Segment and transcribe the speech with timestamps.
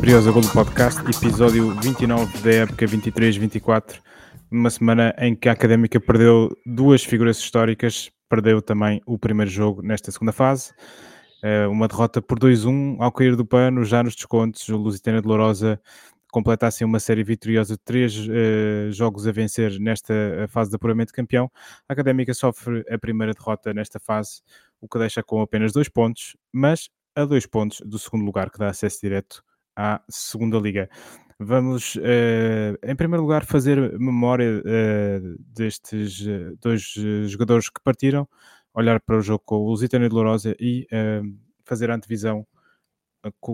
[0.00, 4.00] Briosa Golo Podcast, episódio 29 da época 23-24,
[4.50, 9.82] numa semana em que a Académica perdeu duas figuras históricas, perdeu também o primeiro jogo
[9.82, 10.72] nesta segunda fase,
[11.42, 15.28] eh, uma derrota por 2-1 ao cair do pano, já nos descontos, o Lusitana de
[15.28, 15.78] Lourosa
[16.62, 20.14] assim uma série vitoriosa de três uh, jogos a vencer nesta
[20.48, 21.50] fase de apuramento de campeão.
[21.88, 24.40] A Académica sofre a primeira derrota nesta fase,
[24.80, 28.58] o que deixa com apenas dois pontos, mas a dois pontos do segundo lugar, que
[28.58, 29.42] dá acesso direto
[29.80, 30.90] à segunda liga.
[31.38, 36.20] Vamos, uh, em primeiro lugar, fazer memória uh, destes
[36.60, 36.82] dois
[37.26, 38.28] jogadores que partiram,
[38.74, 40.86] olhar para o jogo com o Lusitano de Lourosa e
[41.64, 42.46] fazer a antevisão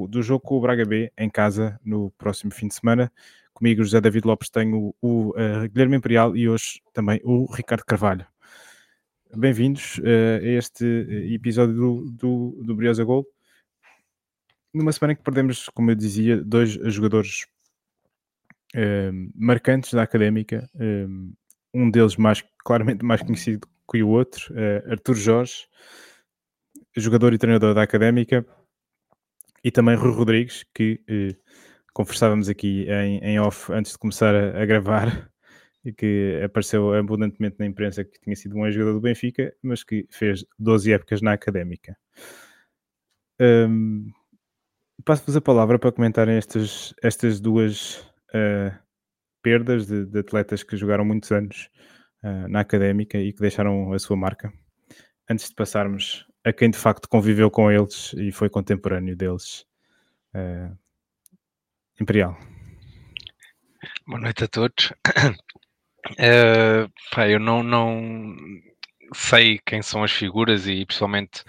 [0.09, 3.11] do jogo com o Braga B em casa no próximo fim de semana.
[3.53, 8.27] Comigo, José David Lopes, tenho o, uh, Guilherme Imperial e hoje também o Ricardo Carvalho.
[9.35, 10.85] Bem-vindos uh, a este
[11.33, 13.27] episódio do, do, do Briosa Gol.
[14.75, 17.47] Numa semana em que perdemos, como eu dizia, dois jogadores
[18.75, 20.69] uh, marcantes da académica,
[21.73, 24.53] um deles mais claramente mais conhecido que o outro,
[24.91, 25.67] Artur Jorge,
[26.97, 28.45] jogador e treinador da académica,
[29.67, 31.35] e também Rui Rodrigues, que eh,
[31.93, 35.29] conversávamos aqui em, em, off antes de começar a, a gravar
[35.85, 40.07] e que apareceu abundantemente na imprensa que tinha sido um ex-jogador do Benfica, mas que
[40.09, 41.97] fez 12 épocas na académica.
[43.41, 44.09] Um,
[45.05, 47.99] Passo-vos a palavra para comentarem estas, estas duas
[48.35, 48.77] uh,
[49.43, 51.69] perdas de, de, atletas que jogaram muitos anos
[52.25, 54.53] uh, na académica e que deixaram a sua marca.
[55.31, 59.67] Antes de passarmos a quem de facto conviveu com eles e foi contemporâneo deles.
[60.35, 60.77] Uh,
[62.01, 62.37] Imperial.
[64.07, 64.93] Boa noite a todos.
[67.11, 68.37] Pá, eu não, não
[69.15, 71.43] sei quem são as figuras e principalmente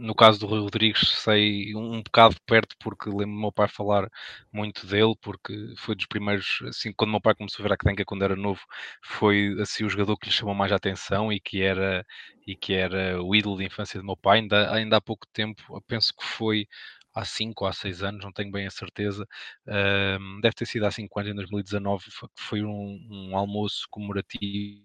[0.00, 4.08] no caso do Rui Rodrigues sei um bocado perto porque lembro meu pai falar
[4.52, 8.04] muito dele porque foi dos primeiros, assim, quando meu pai começou a ver a Cadenca
[8.04, 8.60] quando era novo,
[9.02, 12.04] foi assim o jogador que lhe chamou mais a atenção e que era
[12.46, 15.62] e que era o ídolo de infância do meu pai, ainda, ainda há pouco tempo,
[15.86, 16.66] penso que foi
[17.14, 19.24] há 5 ou há 6 anos, não tenho bem a certeza,
[19.66, 24.82] uh, deve ter sido há 5 anos, em 2019, foi, foi um, um almoço comemorativo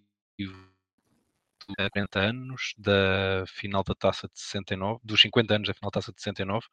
[1.78, 6.12] 40 anos da final da taça de 69, dos 50 anos da final da taça
[6.12, 6.68] de 69,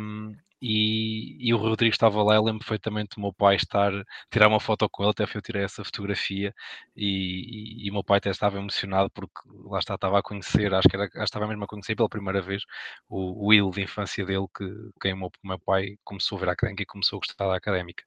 [0.00, 3.92] um, e, e, o Rodrigo estava lá, eu lembro perfeitamente do meu pai estar,
[4.30, 6.52] tirar uma foto com ele, até foi eu tirei essa fotografia
[6.96, 10.74] e, e, e, o meu pai até estava emocionado porque lá está, estava a conhecer,
[10.74, 12.62] acho que era, estava mesmo a conhecer pela primeira vez
[13.08, 14.64] o, o ídolo de infância dele que,
[15.00, 17.56] que o meu, meu pai começou a ver a académica e começou a gostar da
[17.56, 18.02] académica.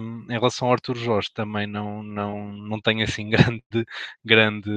[0.00, 3.86] Um, em relação ao Arthur Jorge, também não, não, não tenho assim grande,
[4.22, 4.70] grande,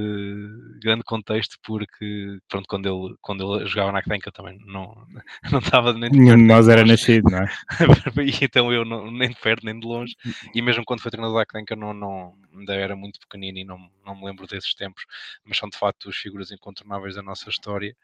[0.82, 4.96] grande contexto porque pronto, quando ele, quando ele jogava na académica também não,
[5.52, 7.50] não estava nem de Nós era nascido, não é?
[8.42, 10.16] então eu não, nem de perto nem de longe,
[10.54, 13.90] e mesmo quando foi treinador da Académica não, não, ainda era muito pequenino e não,
[14.06, 15.06] não me lembro desses tempos,
[15.44, 17.96] mas são de facto as figuras incontornáveis da nossa história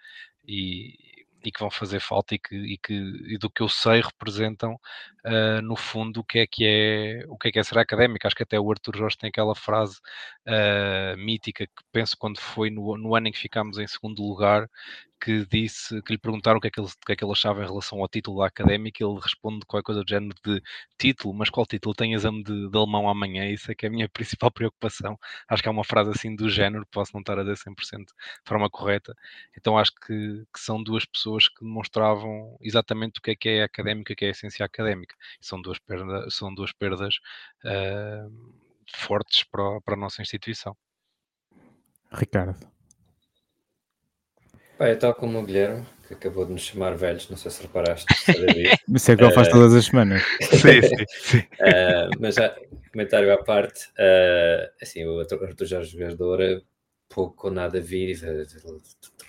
[0.47, 0.95] e,
[1.43, 4.73] e que vão fazer falta e, que, e, que, e do que eu sei representam
[5.25, 8.25] uh, no fundo o que é que é o que é que é ser académico.
[8.25, 9.99] Acho que até o Arthur Jorge tem aquela frase
[10.47, 14.69] uh, mítica que penso quando foi no, no ano em que ficámos em segundo lugar,
[15.21, 17.31] que disse, que lhe perguntaram o que, é que ele, o que é que ele
[17.31, 20.61] achava em relação ao título da académica, ele responde qualquer coisa do género de
[20.97, 21.93] título, mas qual título?
[21.93, 25.17] Tem exame de, de alemão amanhã, isso é que é a minha principal preocupação.
[25.47, 28.13] Acho que é uma frase assim do género, posso não estar a dizer 100% de
[28.45, 29.15] forma correta.
[29.57, 33.63] Então acho que, que, são duas pessoas que demonstravam exatamente o que é que é
[33.63, 35.15] académica, o que é a essência académica.
[35.39, 37.15] são duas perdas, são duas perdas
[37.65, 38.60] uh,
[38.95, 40.75] fortes para, para a nossa instituição.
[42.11, 42.55] Ricardo.
[44.79, 48.05] é tal como o Guilherme, que acabou de nos chamar velhos, não sei se reparaste.
[48.93, 50.21] Isso é que ele faz uh, todas as semanas.
[50.41, 51.37] sim, sim, sim.
[51.39, 52.55] Uh, mas já,
[52.91, 56.61] comentário à parte, uh, assim, o Arthur Jorge Verdora,
[57.07, 58.13] pouco ou nada vi,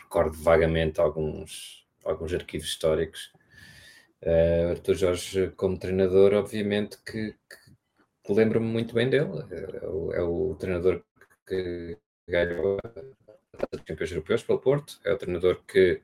[0.03, 3.33] recordo vagamente alguns, alguns arquivos históricos.
[4.23, 7.62] Uh, Arthur Jorge, como treinador, obviamente que, que
[8.29, 9.31] lembro-me muito bem dele.
[9.83, 11.03] É o, é o treinador
[11.47, 11.99] que
[12.29, 12.79] ganhou
[13.73, 16.03] de campeões europeus pelo Porto, é o treinador que,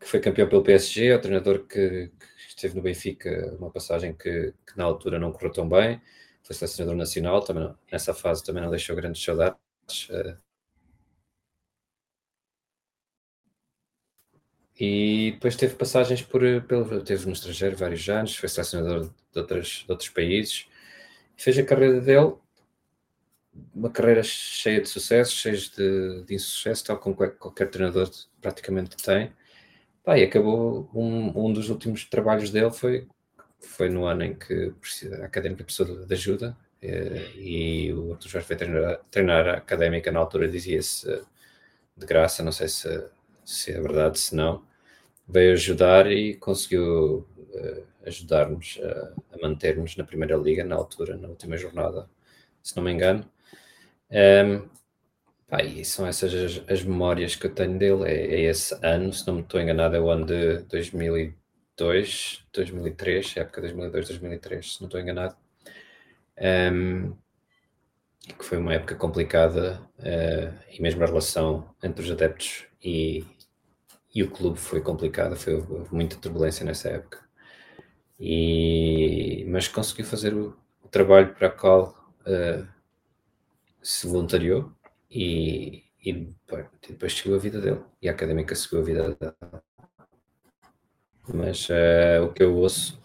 [0.00, 4.14] que foi campeão pelo PSG, é o treinador que, que esteve no Benfica, uma passagem
[4.14, 6.00] que, que, na altura não correu tão bem,
[6.42, 9.58] foi selecionador nacional, também não, nessa fase também não deixou grandes saudades.
[10.10, 10.36] Uh,
[14.78, 19.84] e depois teve passagens por, pelo, teve no estrangeiro vários anos, foi selecionador de, outras,
[19.86, 20.66] de outros países,
[21.36, 22.34] fez a carreira dele
[23.74, 28.10] uma carreira cheia de sucessos, cheia de, de insucesso, tal como qualquer, qualquer treinador
[28.40, 29.32] praticamente tem.
[30.02, 33.08] Pá, e acabou um, um dos últimos trabalhos dele foi,
[33.60, 34.72] foi no ano em que
[35.20, 40.12] a académica precisou de ajuda eh, e o Arthur Jorge foi treinar, treinar a académica
[40.12, 41.22] na altura dizia-se eh,
[41.96, 43.04] de graça, não sei se,
[43.44, 44.62] se é verdade, se não,
[45.28, 51.28] veio ajudar e conseguiu uh, ajudar-nos a, a manter-nos na primeira liga na altura, na
[51.28, 52.08] última jornada,
[52.62, 53.24] se não me engano.
[54.10, 54.68] Um,
[55.48, 58.04] pá, e são essas as, as, memórias que eu tenho dele.
[58.04, 63.36] É, é, esse ano, se não me estou enganado, é o ano de 2002, 2003,
[63.38, 65.36] época 2002, 2003, se não estou enganado.
[66.40, 67.14] Um,
[68.38, 73.24] que foi uma época complicada uh, e mesmo a relação entre os adeptos e,
[74.14, 77.23] e o clube foi complicada, foi muita turbulência nessa época.
[78.18, 82.66] E, mas conseguiu fazer o, o trabalho para o qual uh,
[83.82, 84.72] se voluntariou
[85.10, 86.32] e, e
[86.88, 89.32] depois seguiu a vida dele e a académica seguiu a vida dele.
[91.32, 93.02] Mas uh, o que eu ouço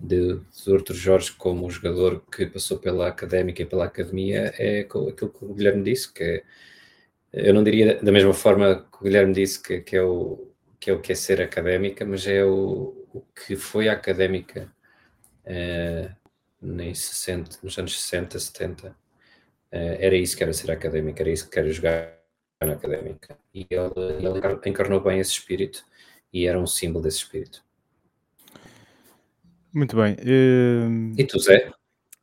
[0.00, 5.12] de, de outro Jorge como jogador que passou pela académica e pela academia é aquilo
[5.12, 6.44] que o Guilherme disse, que é
[7.36, 10.88] eu não diria da mesma forma que o Guilherme disse que, que, é, o, que
[10.88, 14.70] é o que é ser académica, mas é o, o que foi a académica
[15.46, 16.12] uh,
[16.62, 18.88] em 60, nos anos 60, 70.
[18.88, 18.94] Uh,
[19.70, 22.12] era isso que era ser académica, era isso que era jogar
[22.60, 23.38] na académica.
[23.54, 25.84] E ele, ele encarnou bem esse espírito
[26.32, 27.64] e era um símbolo desse espírito.
[29.72, 30.14] Muito bem.
[30.14, 31.14] Uh...
[31.16, 31.70] E tu, Zé?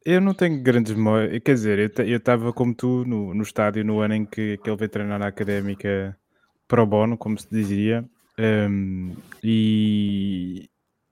[0.06, 1.42] Eu não tenho grandes memórias.
[1.44, 4.78] Quer dizer, eu estava como tu no, no estádio no ano em que, que ele
[4.78, 6.18] veio treinar na académica
[6.68, 8.04] pro bono, como se dizia.
[8.40, 9.14] Um,
[9.44, 10.71] e,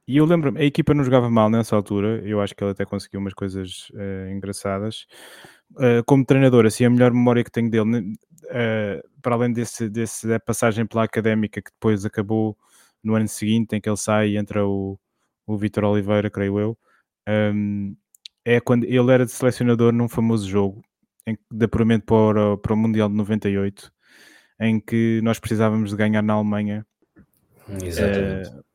[0.10, 2.20] e eu lembro-me, a equipa não jogava mal nessa altura.
[2.26, 5.06] Eu acho que ele até conseguiu umas coisas uh, engraçadas.
[5.74, 8.16] Uh, como treinador, assim, a melhor memória que tenho dele,
[8.46, 12.58] uh, para além desse, desse da passagem pela académica que depois acabou
[13.04, 15.00] no ano seguinte, em que ele sai e entra o,
[15.46, 16.78] o Vitor Oliveira, creio eu.
[17.28, 17.96] Um,
[18.44, 20.82] é quando ele era de selecionador num famoso jogo
[21.28, 23.92] em, de apuramento para, para o Mundial de 98,
[24.60, 26.84] em que nós precisávamos de ganhar na Alemanha.
[27.84, 28.69] Exatamente.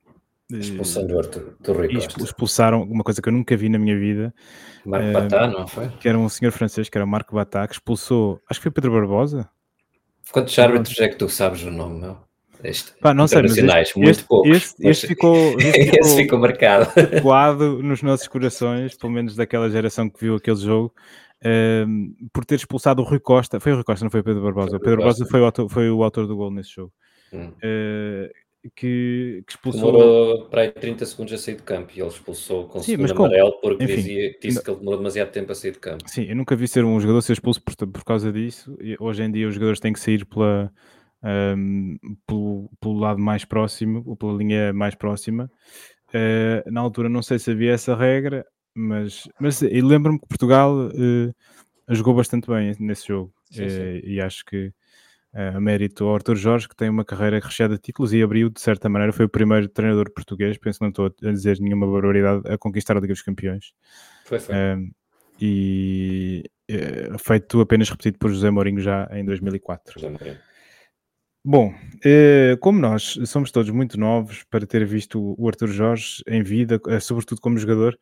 [0.50, 1.56] Expulsando o Arthur
[2.20, 4.34] Expulsaram uma coisa que eu nunca vi na minha vida.
[4.84, 5.88] Marco uh, Batá, não foi?
[5.88, 8.92] Que era um senhor francês, que era Marco Batá, que expulsou, acho que foi Pedro
[8.92, 9.48] Barbosa.
[10.30, 12.18] Quantos árbitros é que tu sabes o nome, meu?
[12.62, 14.56] Este, Pá, não sei, mas este, muito este, poucos.
[14.56, 16.86] Este, este ficou, este ficou, ficou marcado.
[16.94, 20.94] Tatuado nos nossos corações, pelo menos daquela geração que viu aquele jogo,
[21.44, 23.60] um, ehm, por ter expulsado o Rui Costa.
[23.60, 24.78] Foi o Rui Costa, não foi o Pedro Barbosa.
[24.78, 26.92] O Pedro Barbosa foi o, autor, foi o autor do gol nesse jogo.
[27.34, 27.48] Hum.
[27.48, 28.30] Uh,
[28.74, 29.92] que, que, expulsou.
[29.92, 33.12] Demorou para aí 30 segundos a sair de campo e ele expulsou com Sim, segundo
[33.12, 36.08] amarelo porque Enfim, dizia, disse que ele demorou demasiado tempo a sair de campo.
[36.08, 38.76] Sim, eu nunca vi ser um jogador ser expulso por, por causa disso.
[38.80, 40.72] E hoje em dia os jogadores têm que sair pela,
[41.56, 41.96] um,
[42.26, 45.50] pelo, pelo, lado mais próximo, ou pela linha mais próxima.
[46.08, 51.34] Uh, na altura não sei se havia essa regra, mas, mas lembro-me que Portugal uh,
[51.94, 53.32] jogou bastante bem nesse jogo.
[53.50, 53.80] Sim, sim.
[53.80, 54.72] Uh, e acho que
[55.34, 58.60] a mérito ao Arthur Jorge, que tem uma carreira recheada de títulos e abriu, de
[58.60, 62.42] certa maneira, foi o primeiro treinador português, penso que não estou a dizer nenhuma barbaridade,
[62.46, 63.72] a conquistar a Liga dos Campeões.
[64.24, 64.54] Foi, foi.
[65.40, 66.44] e
[67.18, 69.94] feito apenas repetido por José Mourinho já em 2004.
[70.00, 70.38] José Mourinho.
[71.46, 76.42] Bom, eh, como nós somos todos muito novos para ter visto o Arthur Jorge em
[76.42, 77.98] vida, eh, sobretudo como jogador,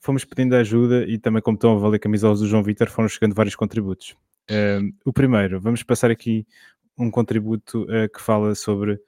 [0.00, 3.34] fomos pedindo ajuda e também como estão a valer camisolas do João Vitor, foram chegando
[3.34, 4.16] vários contributos.
[4.48, 6.46] Eh, o primeiro, vamos passar aqui
[6.98, 9.00] um contributo que fala sobre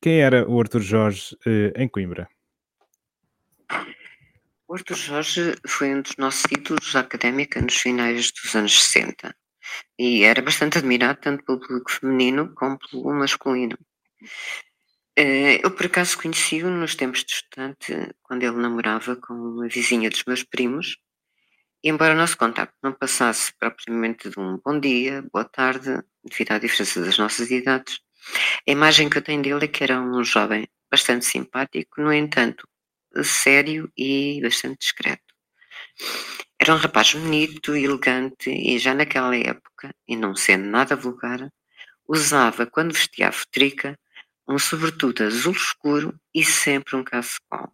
[0.00, 1.36] quem era o Arthur Jorge
[1.76, 2.28] em Coimbra.
[4.66, 9.34] O Arthur Jorge foi um dos nossos títulos académica nos finais dos anos 60
[9.98, 13.78] e era bastante admirado tanto pelo público feminino como pelo masculino.
[15.16, 20.10] Eh, eu, por acaso, conheci-o nos tempos de estudante, quando ele namorava com uma vizinha
[20.10, 20.96] dos meus primos,
[21.90, 26.58] embora o nosso contacto não passasse propriamente de um bom dia, boa tarde, devido à
[26.58, 28.00] diferença das nossas idades,
[28.66, 32.66] a imagem que eu tenho dele é que era um jovem bastante simpático, no entanto,
[33.22, 35.22] sério e bastante discreto.
[36.58, 41.50] Era um rapaz bonito, elegante e já naquela época, e não sendo nada vulgar,
[42.08, 43.98] usava, quando vestia a futrica,
[44.48, 47.70] um sobretudo azul escuro e sempre um cacebol.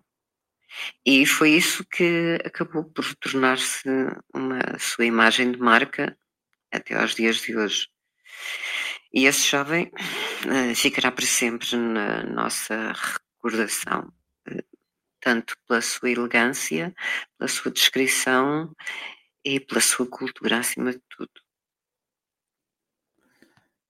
[1.04, 3.88] E foi isso que acabou por tornar-se
[4.34, 6.16] uma sua imagem de marca
[6.72, 7.88] até aos dias de hoje.
[9.12, 9.90] E esse jovem
[10.46, 14.12] uh, ficará para sempre na nossa recordação
[15.20, 16.94] tanto pela sua elegância,
[17.38, 18.74] pela sua descrição
[19.44, 21.30] e pela sua cultura acima de tudo.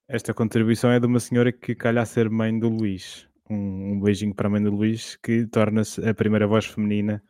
[0.08, 4.00] Esta contribuição é de uma senhora que calha a ser mãe do Luís, Um, um
[4.00, 7.22] beijinho para a mãe do Luís, que torna-se a primeira voz feminina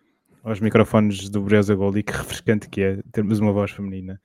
[0.42, 4.20] aos microfones do Briosa Gold e que refrescante que é termos uma voz feminina.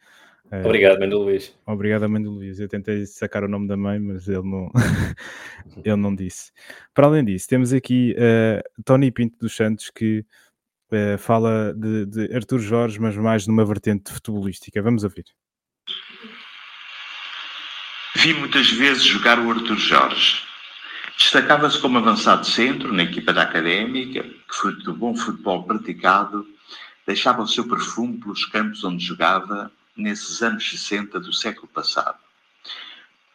[0.51, 1.57] Uh, Obrigado, mãe do Luís.
[1.65, 2.59] Obrigado, mãe do Luís.
[2.59, 4.69] Eu tentei sacar o nome da mãe, mas ele não,
[5.83, 6.51] ele não disse.
[6.93, 10.23] Para além disso, temos aqui uh, Tony Pinto dos Santos que
[10.91, 14.81] uh, fala de, de Artur Jorge, mas mais numa vertente futebolística.
[14.81, 15.25] Vamos ouvir.
[18.17, 20.43] Vi muitas vezes jogar o Artur Jorge.
[21.17, 26.45] Destacava-se como avançado centro na equipa da Académica, que, fruto do bom futebol praticado,
[27.07, 32.17] deixava o seu perfume pelos campos onde jogava nesses anos 60 do século passado.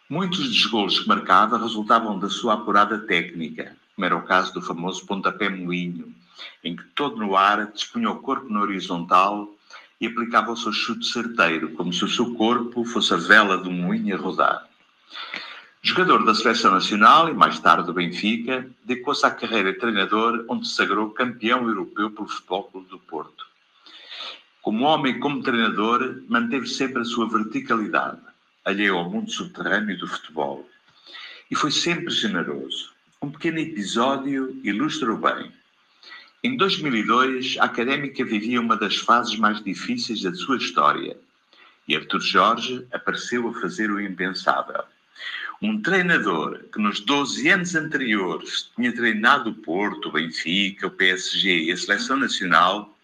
[0.09, 4.61] Muitos dos golos que marcava resultavam da sua apurada técnica, como era o caso do
[4.61, 6.15] famoso pontapé moinho,
[6.63, 9.49] em que todo no ar dispunha o corpo na horizontal
[10.01, 13.69] e aplicava o seu chute certeiro, como se o seu corpo fosse a vela de
[13.69, 14.69] um moinho a rodar.
[15.83, 20.69] Jogador da Seleção Nacional e mais tarde do Benfica, dedicou-se à carreira de treinador, onde
[20.69, 23.47] se sagrou campeão europeu pelo Futebol Clube do Porto.
[24.61, 28.21] Como homem como treinador, manteve sempre a sua verticalidade,
[28.63, 30.69] alheio ao mundo subterrâneo do futebol.
[31.51, 32.91] E foi sempre generoso.
[33.23, 35.51] Um pequeno episódio ilustra-o bem.
[36.45, 41.17] Em 2002, a Académica vivia uma das fases mais difíceis da sua história.
[41.89, 44.85] E Artur Jorge apareceu a fazer o impensável.
[45.62, 51.64] Um treinador que nos 12 anos anteriores tinha treinado o Porto, o Benfica, o PSG
[51.64, 52.97] e a Seleção Nacional,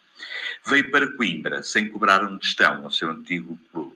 [0.65, 3.95] veio para Coimbra sem cobrar um tostão ao seu antigo clube.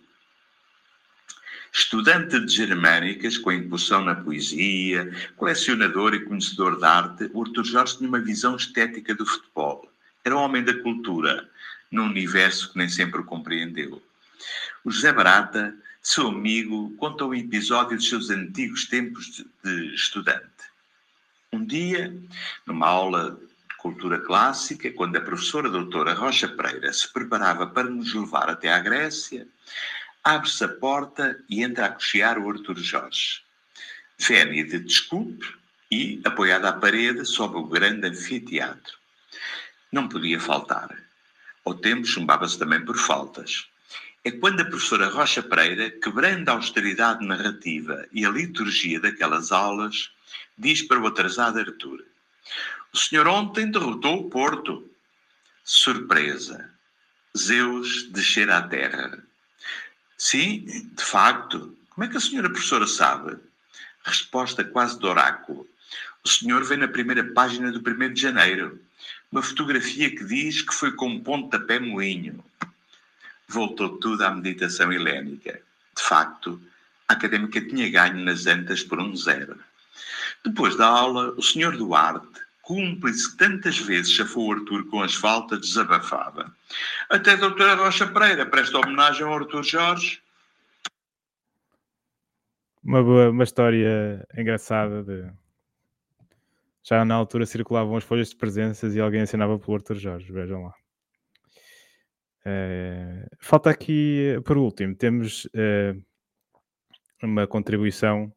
[1.73, 8.09] Estudante de germânicas, com incursão na poesia, colecionador e conhecedor de arte, Artur Jorge tinha
[8.09, 9.91] uma visão estética do futebol.
[10.23, 11.49] Era um homem da cultura,
[11.91, 14.03] num universo que nem sempre o compreendeu.
[14.85, 20.47] O José Barata, seu amigo, conta um episódio dos seus antigos tempos de estudante.
[21.53, 22.15] Um dia,
[22.67, 23.39] numa aula
[23.79, 28.79] cultura clássica, quando a professora doutora Rocha Pereira se preparava para nos levar até à
[28.79, 29.49] Grécia,
[30.23, 33.43] abre-se a porta e entra a cochear o Artur Jorge.
[34.19, 35.47] Vénia de desculpe
[35.91, 38.99] e, apoiada à parede, sobe o grande anfiteatro.
[39.91, 40.95] Não podia faltar.
[41.65, 43.67] Ao tempo chumbava-se também por faltas.
[44.23, 50.11] É quando a professora Rocha Pereira, quebrando a austeridade narrativa e a liturgia daquelas aulas,
[50.59, 52.05] diz para o atrasado Artur:
[52.93, 54.91] o senhor ontem derrotou o Porto.
[55.63, 56.69] Surpresa.
[57.39, 59.23] Zeus descer à terra.
[60.19, 61.77] Sim, de facto.
[61.91, 63.39] Como é que a senhora professora sabe?
[64.05, 65.69] Resposta quase de oráculo.
[66.25, 68.81] O senhor vê na primeira página do 1 de janeiro
[69.31, 72.45] uma fotografia que diz que foi com pontapé moinho.
[73.51, 75.61] Voltou tudo à meditação helénica.
[75.97, 76.61] De facto,
[77.09, 79.59] a académica tinha ganho nas antas por um zero.
[80.45, 85.61] Depois da aula, o senhor Duarte cúmplice tantas vezes chafou o Arthur com as faltas,
[85.61, 86.55] desabafava.
[87.09, 90.23] Até a doutora Rocha Pereira presta homenagem ao Arthur Jorge.
[92.85, 95.29] Uma, boa, uma história engraçada de...
[96.85, 100.63] Já na altura circulavam as folhas de presenças e alguém assinava pelo Arthur Jorge, vejam
[100.63, 100.80] lá.
[102.45, 103.27] É...
[103.39, 105.95] falta aqui, por último, temos é...
[107.23, 108.33] uma contribuição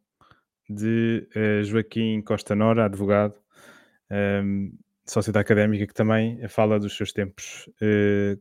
[0.70, 3.36] de é, Joaquim Costa Nora, advogado,
[4.12, 4.72] um,
[5.06, 8.40] sócio da académica, que também fala dos seus tempos uh,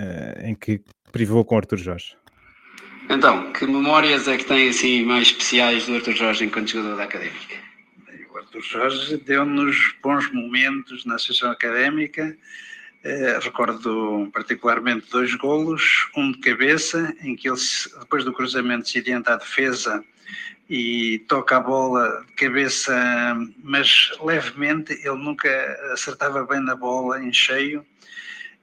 [0.00, 2.16] uh, em que privou com Arthur Jorge.
[3.08, 7.04] Então, que memórias é que tem assim mais especiais do Arthur Jorge enquanto jogador da
[7.04, 7.56] académica?
[8.32, 12.36] O Arthur Jorge deu-nos bons momentos na associação académica.
[13.04, 17.58] Eh, recordo particularmente dois golos, um de cabeça, em que ele,
[17.98, 20.04] depois do cruzamento, se adianta à defesa
[20.70, 22.94] e toca a bola de cabeça,
[23.62, 25.50] mas levemente, ele nunca
[25.92, 27.84] acertava bem na bola em cheio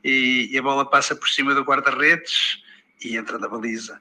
[0.04, 2.64] e, e a bola passa por cima do guarda-redes
[3.04, 4.00] e entra na baliza.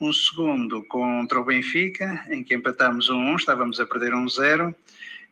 [0.00, 4.74] Um segundo contra o Benfica, em que empatámos um 1, estávamos a perder um 0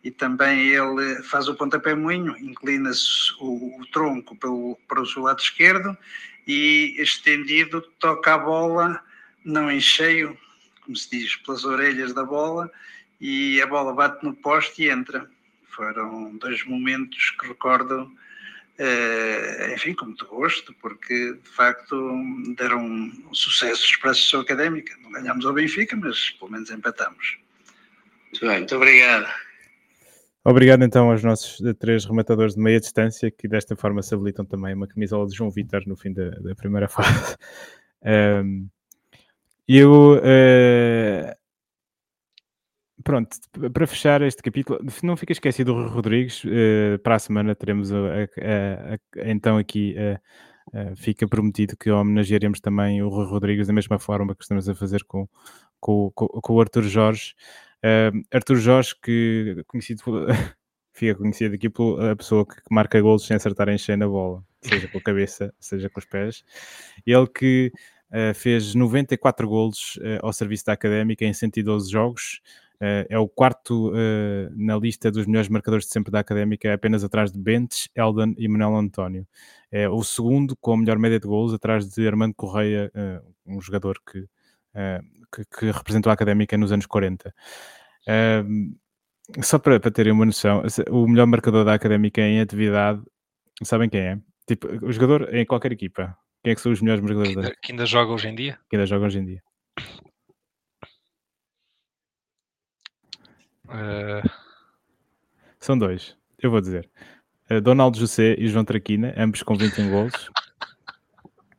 [0.04, 5.22] e também ele faz o pontapé moinho, inclina-se o, o, tronco pelo, para o seu
[5.22, 5.96] lado esquerdo
[6.46, 9.02] e estendido toca a bola,
[9.42, 10.38] não em cheio,
[10.82, 12.70] como se diz, pelas orelhas da bola
[13.18, 15.28] e a bola bate no poste e entra.
[15.70, 18.12] Foram dois momentos que recordo,
[18.78, 21.96] eh, enfim, com muito gosto, porque de facto
[22.56, 24.94] deram sucessos para a Associação Académica.
[25.02, 27.38] Não ganhámos ao Benfica, mas pelo menos empatamos.
[28.30, 29.44] Muito bem, muito obrigado.
[30.44, 34.74] Obrigado então aos nossos três rematadores de meia distância que desta forma se habilitam também
[34.74, 37.36] uma camisola de João Vitor no fim da, da primeira fase.
[38.04, 38.68] Um,
[39.66, 40.16] eu.
[40.18, 41.34] Uh,
[43.02, 43.36] pronto,
[43.72, 46.42] para fechar este capítulo, não fica esquecido do Rui Rodrigues.
[46.46, 49.94] eh, para a semana teremos a- a- a- então aqui.
[49.96, 50.20] eh,
[50.96, 55.04] fica prometido que homenagearemos também o Rui Rodrigues da mesma forma que estamos a fazer
[55.04, 55.28] com,
[55.78, 57.34] com, com, com o Arthur Jorge.
[57.86, 60.02] Eh, Arthur Jorge, que conhecido,
[60.94, 64.88] fica conhecido aqui pela pessoa que, marca golos sem acertar em cheio na bola, seja
[64.88, 66.42] com a cabeça, seja com os pés.
[67.06, 67.70] Ele que
[68.10, 72.40] eh, fez 94 golos eh, ao serviço da Académica em 112 jogos.
[72.80, 73.92] Eh, é o quarto
[74.56, 78.48] na lista dos melhores marcadores de sempre da Académica, apenas atrás de Bentes, Eldan e
[78.48, 79.26] Manuel António.
[79.70, 82.90] É o segundo com a melhor média de golos, atrás de Armando Correia,
[83.46, 84.26] um jogador que,
[85.32, 87.34] que, que representou a Académica nos anos 40.
[88.08, 88.74] Ahm,
[89.42, 93.02] só para, para terem uma noção, o melhor marcador da Académica em atividade,
[93.62, 94.18] sabem quem é?
[94.46, 96.16] Tipo, o jogador em qualquer equipa.
[96.42, 98.34] Quem é que são os melhores marcadores Que da, ainda, que ainda joga hoje em
[98.34, 98.58] dia.
[98.68, 99.42] que ainda jogam hoje em dia?
[103.70, 104.22] Eh,
[105.58, 106.88] São dois, eu vou dizer.
[107.50, 110.30] Uh, Donaldo José e João Traquina, ambos com 21 golos.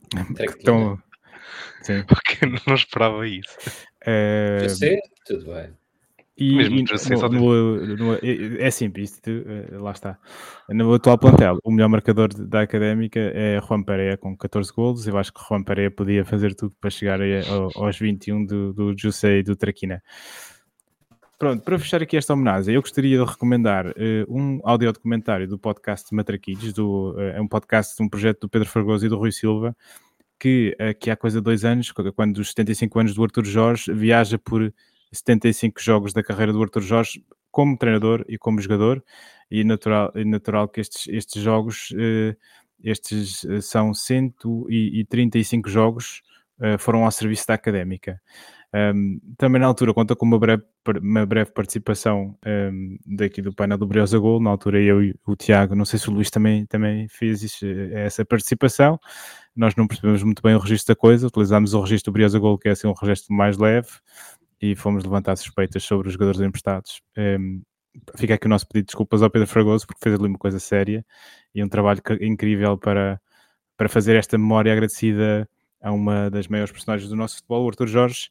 [0.10, 0.58] que Traquina.
[0.58, 1.04] estão...
[1.82, 2.04] Sim.
[2.08, 3.50] porque não esperava isso.
[4.70, 5.70] Sei, tudo bem.
[6.38, 10.20] E, Mesmo e José no- no- no- é, é simples, isto, eh, lá está.
[10.68, 15.08] No atual plantel, o melhor marcador da Académica é Juan Pereira com 14 golos.
[15.08, 18.74] Eu acho que Juan Pereira podia fazer tudo para chegar aí ao- aos 21 do,
[18.74, 20.04] do José e do Traquina.
[21.40, 26.14] Pronto, para fechar aqui esta homenagem, eu gostaria de recomendar eh, um audiodocumentário do podcast
[26.16, 29.32] Matraquilhos, do, eh, é um podcast de um projeto do Pedro Fragoso e do Rui
[29.34, 29.76] Silva,
[30.40, 34.38] que, que há coisa de dois anos, quando dos 75 anos do Arthur Jorge, viaja
[34.38, 34.74] por
[35.12, 39.04] 75 jogos da carreira do Arthur Jorge como treinador e como jogador,
[39.50, 42.36] e natural, e natural que estes, estes jogos, eh,
[42.84, 46.22] estes eh, são 135 jogos,
[46.60, 48.22] eh, foram ao serviço da académica.
[48.74, 50.64] Um, também na altura conta com uma breve,
[51.02, 55.34] uma breve participação um, daqui do painel do Briosa Gol, na altura eu e o
[55.34, 59.00] Tiago, não sei se o Luís também, também fez isso, essa participação,
[59.56, 62.58] nós não percebemos muito bem o registro da coisa, utilizámos o registro do Briosa Gol,
[62.58, 63.90] que é assim um registro mais leve,
[64.62, 67.02] e fomos levantar suspeitas sobre os jogadores emprestados.
[67.18, 67.62] Um,
[68.16, 70.60] fica aqui o nosso pedido de desculpas ao Pedro Fragoso, porque fez ali uma coisa
[70.60, 71.06] séria
[71.54, 73.20] e um trabalho incrível para,
[73.78, 75.48] para fazer esta memória agradecida
[75.82, 78.30] a uma das maiores personagens do nosso futebol, o Arthur Jorge,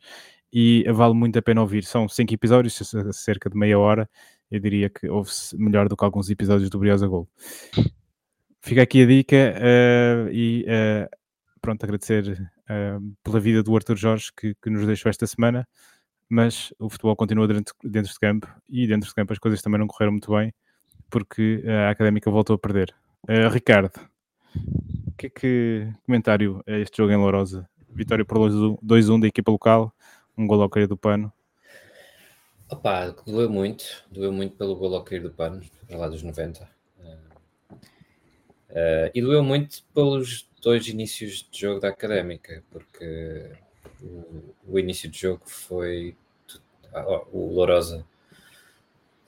[0.52, 1.84] e vale muito a pena ouvir.
[1.84, 2.80] São cinco episódios,
[3.12, 4.08] cerca de meia hora.
[4.50, 7.28] Eu diria que ouve-se melhor do que alguns episódios do Briosa Gol.
[8.64, 11.06] Fica aqui a dica eh, e eh,
[11.60, 15.68] pronto, agradecer eh, pela vida do Arthur Jorge que, que nos deixou esta semana.
[16.30, 19.78] Mas o futebol continua dentro, dentro de campo e dentro de campo as coisas também
[19.78, 20.50] não correram muito bem
[21.10, 22.94] porque a Académica voltou a perder.
[23.52, 24.00] Ricardo,
[25.18, 27.68] que é que comentário é este jogo em Lourosa?
[27.90, 29.92] Vitória por 2-1 2-1 da equipa local,
[30.36, 31.30] um gol ao cair do pano.
[32.70, 36.73] Opa, doeu muito, doeu muito pelo gol ao cair do pano, para lá dos 90.
[38.74, 43.50] Eh, e doeu muito pelos dois inícios de jogo da Académica, porque
[44.02, 46.16] o, o início de jogo foi
[46.94, 48.04] ó, o Lourosa,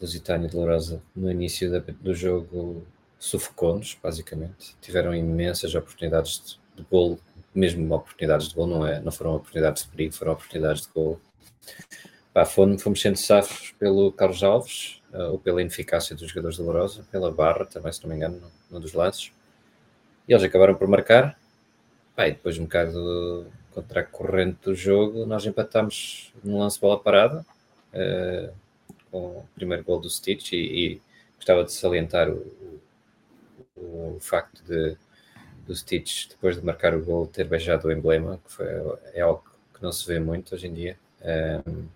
[0.01, 2.87] Lusitânia de Lourosa, no início da- do jogo
[3.19, 4.75] sufocou-nos, basicamente.
[4.81, 7.19] Tiveram imensas oportunidades de, de gol,
[7.55, 11.19] mesmo oportunidades de gol, não, é, não foram oportunidades de perigo, foram oportunidades de gol.
[12.33, 16.65] Pá, fomos, fomos sendo safos pelo Carlos Alves, eh, ou pela ineficácia dos jogadores da
[16.65, 19.33] Lourosa, pela barra também, se não me engano, num dos lances.
[20.29, 21.39] E eles acabaram por marcar.
[22.17, 27.45] Depois, um bocado contra a corrente do jogo, nós empatámos num lance bola parada,
[27.93, 28.51] eh,
[29.11, 31.03] com o primeiro gol do Stitch, e, e
[31.37, 32.81] gostava de salientar o,
[33.77, 34.97] o, o facto de
[35.67, 38.67] do Stitch, depois de marcar o gol, ter beijado o emblema, que foi,
[39.13, 40.97] é algo que não se vê muito hoje em dia.
[41.67, 41.89] Um,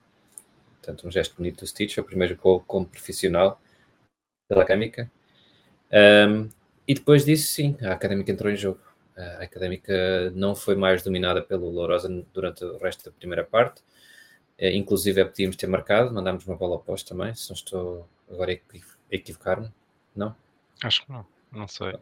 [0.75, 3.61] portanto, um gesto bonito do Stitch, é o primeiro gol como profissional
[4.49, 5.11] pela Académica.
[5.93, 6.49] Um,
[6.91, 8.81] e depois disso, sim, a Académica entrou em jogo.
[9.17, 13.83] A Académica não foi mais dominada pelo Lourosa durante o resto da primeira parte.
[14.59, 18.55] Eh, Inclusive, podíamos ter marcado, mandámos uma bola oposta também, se não estou agora a
[18.55, 19.71] equiv- a equivocar-me.
[20.15, 20.35] Não?
[20.83, 21.95] Acho que não, não sei.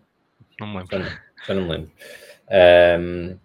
[0.61, 0.91] Não me lembro.
[0.93, 1.91] Já não, já não me lembro.
[2.51, 3.37] Ahm,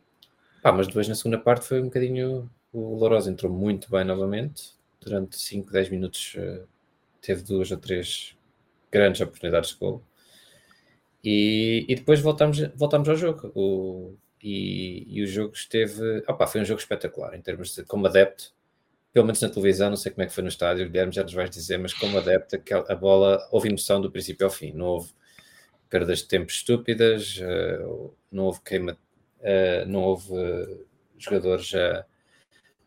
[0.61, 2.49] pá, mas depois na segunda parte foi um bocadinho.
[2.71, 4.73] O Lourosa entrou muito bem novamente.
[5.01, 6.63] Durante 5, 10 minutos eh,
[7.21, 8.35] teve duas ou três
[8.91, 10.01] grandes oportunidades de gol.
[11.23, 13.51] E, e depois voltamos, voltamos ao jogo.
[13.55, 16.23] O, e, e o jogo esteve.
[16.27, 18.53] Opá, foi um jogo espetacular em termos de como adepto.
[19.13, 21.33] Pelo menos na televisão, não sei como é que foi no estádio, Guilherme já nos
[21.33, 22.57] vai dizer, mas como adepto,
[22.89, 24.73] a bola houve emoção do princípio ao fim.
[24.73, 25.11] Não houve
[25.89, 27.79] perdas de tempo estúpidas, eh,
[28.31, 28.97] não houve queima,
[29.41, 30.77] eh, não houve eh,
[31.17, 32.05] jogadores a,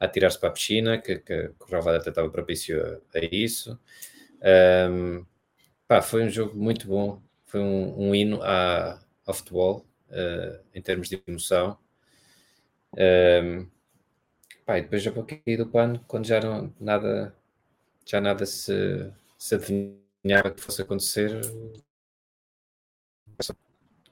[0.00, 3.24] a tirar-se para a piscina, que, que, que o relvado até estava propício a, a
[3.30, 3.78] isso.
[4.90, 5.24] Um,
[5.88, 7.22] pá, foi um jogo muito bom,
[7.56, 11.78] foi um, um hino ao futebol, uh, em termos de emoção.
[12.92, 13.66] Um,
[14.66, 17.34] pá, e depois já pouquinho do pano, quando já não, nada,
[18.04, 21.40] já nada se, se adivinhava que fosse acontecer,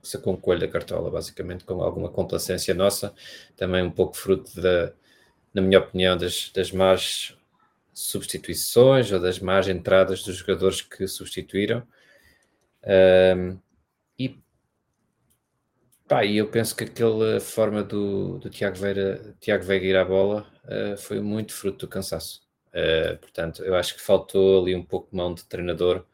[0.02, 3.14] sacou um da cartola, basicamente, com alguma complacência nossa,
[3.56, 4.92] também um pouco fruto da,
[5.52, 7.36] na minha opinião, das, das más
[7.92, 11.86] substituições ou das más entradas dos jogadores que substituíram.
[12.86, 13.58] Um,
[14.18, 14.38] e
[16.06, 20.46] pá, eu penso que aquela forma do, do Tiago, Veira, Tiago Veiga ir à bola
[20.64, 22.42] uh, foi muito fruto do cansaço.
[22.70, 26.04] Uh, portanto, eu acho que faltou ali um pouco de mão de treinador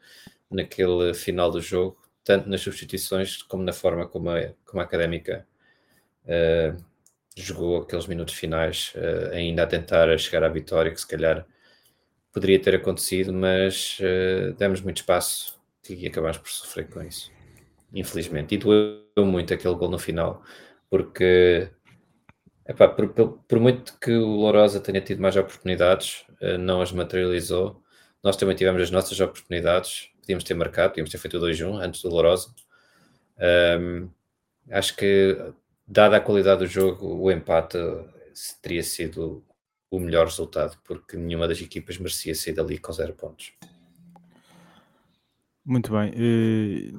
[0.49, 5.47] naquele final do jogo, tanto nas substituições como na forma como a, como a académica
[6.25, 6.83] uh,
[7.35, 11.45] jogou aqueles minutos finais, uh, ainda a tentar chegar à vitória, que se calhar
[12.33, 13.97] poderia ter acontecido, mas
[14.57, 15.60] demos muito espaço
[15.93, 17.31] e acabámos por sofrer com isso,
[17.93, 18.55] infelizmente.
[18.55, 20.43] E doeu muito aquele gol no final,
[20.89, 21.69] porque
[22.67, 27.81] epá, por, por, muito que o Lourosa tenha tido mais oportunidades, uh, não as materializou.
[28.23, 32.09] Nós também tivemos as nossas oportunidades, podíamos ter marcado, podíamos ter feito 2-1 antes do
[32.09, 32.53] Lourosa.
[33.79, 34.09] Um,
[34.69, 35.37] acho que
[35.87, 37.77] dada a qualidade do jogo, o empate
[38.61, 39.43] teria sido
[39.89, 43.53] o melhor resultado, porque nenhuma das equipas merecia sair dali com zero pontos.
[45.65, 46.11] Muito bem.
[46.15, 46.91] Eh,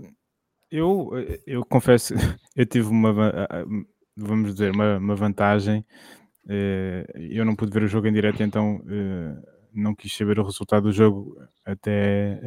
[0.70, 1.10] eu,
[1.46, 2.14] eu confesso,
[2.56, 3.12] eu tive uma,
[4.16, 5.84] vamos dizer, uma, uma vantagem.
[6.48, 9.36] Eh, eu não pude ver o jogo em direto, então eh,
[9.74, 12.40] não quis saber o resultado do jogo até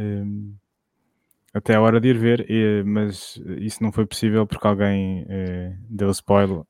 [1.53, 2.45] até a hora de ir ver,
[2.85, 6.63] mas isso não foi possível porque alguém eh, deu spoiler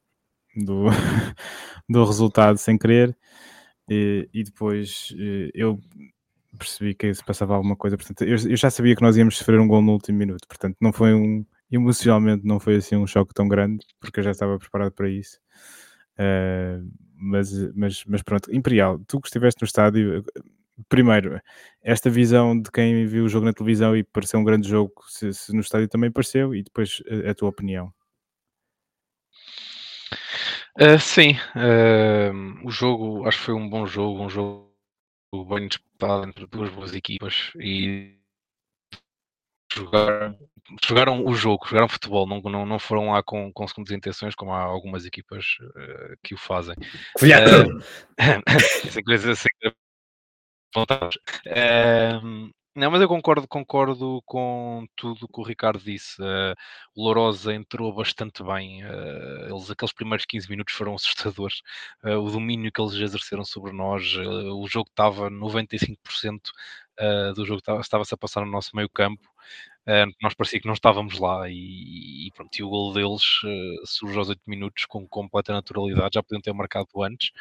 [0.55, 0.85] do,
[1.89, 3.17] do resultado sem querer,
[3.89, 5.79] e, e depois eh, eu
[6.55, 9.59] percebi que se passava alguma coisa, portanto eu, eu, já sabia que nós íamos sofrer
[9.59, 13.33] um gol no último minuto, portanto não foi um, emocionalmente não foi assim um choque
[13.33, 15.39] tão grande, porque eu já estava preparado para isso.
[16.17, 20.23] Uh, mas, mas, mas pronto, Imperial, tu que estiveste no estádio,
[20.89, 21.41] primeiro,
[21.81, 25.33] esta visão de quem viu o jogo na televisão e pareceu um grande jogo, se,
[25.33, 27.93] se no estádio também pareceu, e depois a, a tua opinião.
[30.79, 34.64] Uh, sim, uh, o jogo acho que foi um bom jogo, um jogo
[35.43, 38.17] bem disputado entre duas boas equipas e
[39.73, 40.37] jogaram,
[40.87, 44.53] jogaram o jogo, jogaram futebol, não, não, não foram lá com, com segundas intenções, como
[44.53, 46.75] há algumas equipas uh, que o fazem.
[47.21, 47.81] Uh,
[48.87, 49.49] essa coisa assim.
[50.77, 56.21] Uh, não, mas eu concordo, concordo com tudo que o Ricardo disse.
[56.21, 56.53] Uh,
[56.93, 58.83] o Lourosa entrou bastante bem.
[58.83, 61.61] Uh, eles, aqueles primeiros 15 minutos foram assustadores.
[62.03, 66.39] Uh, o domínio que eles exerceram sobre nós, o jogo estava 95%
[67.35, 69.27] do jogo estava-se a passar no nosso meio campo.
[70.21, 73.23] nós parecia que não estávamos lá e, e, pronto, e o gol deles
[73.85, 76.15] surge aos 8 minutos com completa naturalidade.
[76.15, 77.31] Já podiam ter marcado antes.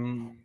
[0.00, 0.43] Um,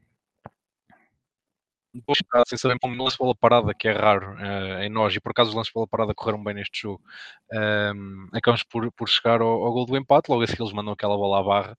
[1.94, 5.32] depois sem saber como lance bola parada, que é raro uh, em nós, e por
[5.32, 7.02] acaso os lances bola parada correram bem neste jogo,
[7.52, 11.18] um, acabamos por, por chegar ao, ao gol do empate, logo assim eles mandam aquela
[11.18, 11.78] bola à barra,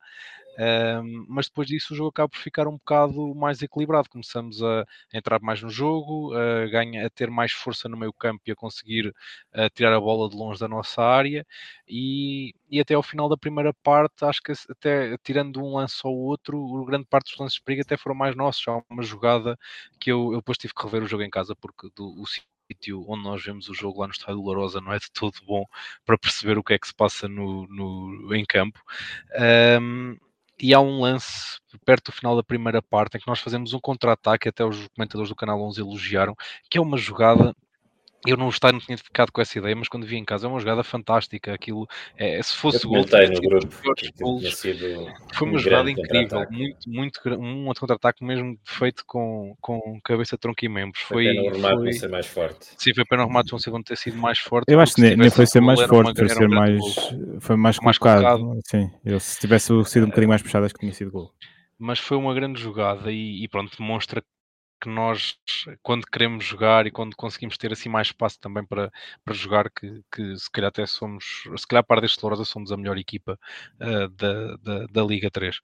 [1.29, 4.09] mas depois disso o jogo acaba por ficar um bocado mais equilibrado.
[4.11, 8.42] Começamos a entrar mais no jogo, a, ganha, a ter mais força no meio campo
[8.46, 9.14] e a conseguir
[9.53, 11.46] a tirar a bola de longe da nossa área.
[11.88, 16.16] E, e até ao final da primeira parte, acho que até tirando um lance ou
[16.16, 18.66] outro, grande parte dos lances de perigo até foram mais nossos.
[18.68, 19.59] Há uma jogada
[19.99, 23.05] que eu, eu depois tive que rever o jogo em casa porque do, o sítio
[23.09, 25.64] onde nós vemos o jogo lá no estádio Lourosa não é de todo bom
[26.05, 28.81] para perceber o que é que se passa no, no em campo.
[29.81, 30.16] Um,
[30.61, 33.81] e há um lance perto do final da primeira parte em que nós fazemos um
[33.81, 36.37] contra-ataque, até os comentadores do canal 11 elogiaram,
[36.70, 37.55] que é uma jogada
[38.27, 40.51] eu não estar não tinha ficado com essa ideia, mas quando vi em casa é
[40.51, 41.55] uma jogada fantástica.
[41.55, 43.75] Aquilo, é, se fosse o gol, no grupo,
[44.21, 44.63] gols,
[45.35, 50.65] foi uma jogada incrível, muito, muito um outro contra-ataque mesmo feito com, com cabeça, tronco
[50.65, 51.03] e membros.
[51.03, 52.67] Foi, foi pena ser mais forte.
[52.77, 54.71] Sim, foi pena o remate não segundo ter sido mais forte.
[54.71, 56.81] Eu acho que nem, nem foi ser mais forte, foi ser mais,
[57.41, 58.61] foi mais, mais colocado.
[58.67, 61.33] Sim, eu, se tivesse sido um bocadinho mais puxado, acho que tinha sido gol
[61.83, 64.23] mas foi uma grande jogada e, e, pronto, demonstra
[64.81, 65.37] que nós,
[65.83, 68.90] quando queremos jogar e quando conseguimos ter assim mais espaço também para,
[69.25, 72.77] para jogar, que, que se calhar até somos, se calhar para deste Lourosa somos a
[72.77, 73.38] melhor equipa
[73.81, 75.61] uh, da, da, da, Liga 3.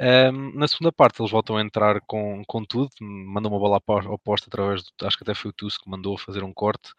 [0.00, 4.48] Um, na segunda parte eles voltam a entrar com, com tudo, mandam uma bola oposta
[4.48, 6.90] através do, acho que até foi o Tusk que mandou fazer um corte,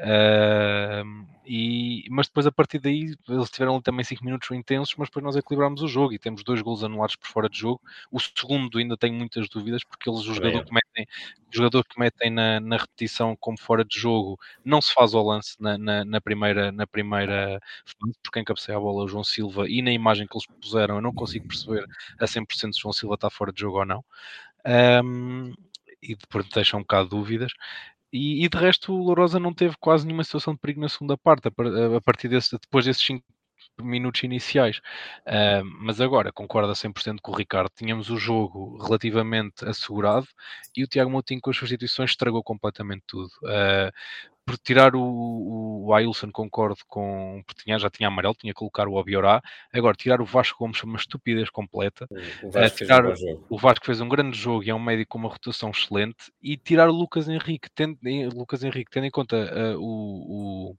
[0.00, 5.24] uh, e, mas depois a partir daí eles tiveram também 5 minutos intensos, mas depois
[5.24, 7.80] nós equilibramos o jogo e temos dois gols anulados por fora de jogo.
[8.10, 11.11] O segundo ainda tenho muitas dúvidas porque eles, o jogador que metem, o
[11.50, 15.54] jogador que metem na, na, repetição como fora de jogo não se faz ao lance
[15.60, 17.60] na, na, na primeira, na primeira
[18.22, 21.12] porque quem a bola o João Silva e na imagem que eles puseram eu não
[21.12, 21.84] consigo perceber
[22.18, 24.04] a 100% se João Silva está fora de jogo ou não.
[25.04, 25.52] Um,
[26.02, 27.52] e depois deixa um bocado de dúvidas.
[28.12, 31.16] E, e, de resto o Lourosa não teve quase nenhuma situação de perigo na segunda
[31.16, 33.24] parte, a partir desse, depois desses 5
[33.80, 34.78] minutos iniciais.
[35.26, 40.26] Uh, mas agora, concordo a 100% com o Ricardo, tínhamos o jogo relativamente assegurado
[40.76, 43.30] e o Tiago Moutinho com as substituições estragou completamente tudo.
[43.42, 43.92] Uh,
[44.44, 47.42] por tirar o, o, o Ailson, concordo com.
[47.46, 49.40] Porque tinha, já tinha amarelo, tinha que colocar o Obiorá.
[49.72, 52.08] Agora, tirar o Vasco Gomes foi uma estupidez completa.
[52.42, 55.10] O Vasco, tirar, fez um o Vasco fez um grande jogo e é um médico
[55.10, 56.32] com uma rotação excelente.
[56.42, 57.96] E tirar o Lucas Henrique, tendo,
[58.34, 60.76] Lucas Henrique, tendo em conta uh, o, o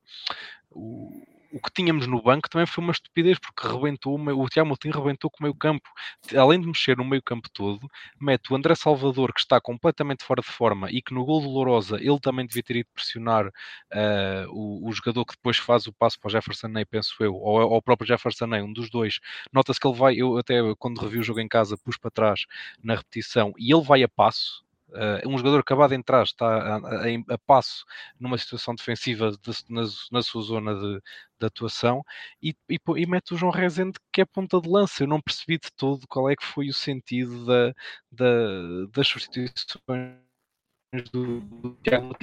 [0.76, 1.12] o
[1.60, 5.40] que tínhamos no banco também foi uma estupidez, porque rebentou, o Tiago Moutinho rebentou com
[5.40, 5.88] o meio campo.
[6.36, 7.88] Além de mexer no meio campo todo,
[8.20, 11.50] mete o André Salvador, que está completamente fora de forma e que no gol do
[11.50, 15.94] Lourosa ele também devia ter ido pressionar uh, o, o, jogador que depois faz o
[15.94, 18.90] passo para o Jefferson Ney, penso eu, ou, ou o próprio Jefferson Ney, um dos
[18.90, 19.20] dois.
[19.52, 22.46] Nota-se que ele vai, eu até quando revi o jogo em casa pus para trás
[22.84, 24.64] na repetição e ele vai a passo,
[24.94, 27.84] Uh, um jogador acabado de entrar está a, a, a passo
[28.20, 31.02] numa situação defensiva de, na, na, sua zona de,
[31.40, 32.04] de atuação
[32.40, 35.04] e, e, e, mete o João Rezende que é ponta de lança.
[35.04, 37.74] Eu não percebi de todo qual é que foi o sentido da,
[38.12, 39.82] da das substituições
[41.12, 42.16] do, Tiago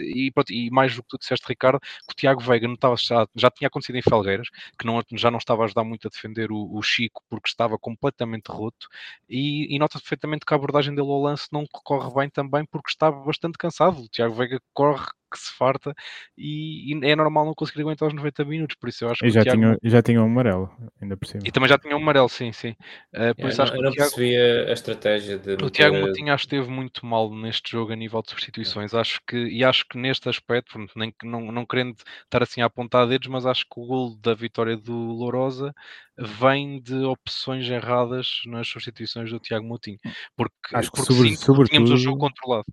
[0.00, 3.26] e, pronto, e mais do que tu disseste, Ricardo, que o Tiago Veiga notava já,
[3.34, 6.50] já tinha acontecido em Felgueiras, que não, já não estava a ajudar muito a defender
[6.52, 8.88] o, o Chico porque estava completamente roto,
[9.28, 12.90] e, e nota perfeitamente que a abordagem dele ao lance não corre bem também porque
[12.90, 14.02] estava bastante cansado.
[14.02, 15.94] O Tiago Veiga corre que se farta
[16.36, 19.26] e, e, é normal não conseguir aguentar os 90 minutos, por isso eu acho que
[19.26, 19.58] e já, Tiago...
[19.58, 21.42] tinha, já tinha um amarelo, ainda por cima.
[21.44, 22.74] E também já tinha um amarelo, sim, sim.
[23.14, 24.10] Uh, por é, isso acho não, que eu não Tiago...
[24.10, 25.52] percebia a estratégia de...
[25.64, 28.98] O Tiago Moutinho acho que esteve muito mal neste jogo a nível de substituições, é.
[28.98, 33.06] acho que, e acho que neste aspecto, nem, não, não querendo estar assim a apontar
[33.06, 35.74] dedos, mas acho que o gol da vitória do Lourosa
[36.16, 39.98] vem de opções erradas nas substituições do Tiago Moutinho,
[40.36, 42.66] porque, acho que porque sobre, sim, porque tínhamos o jogo controlado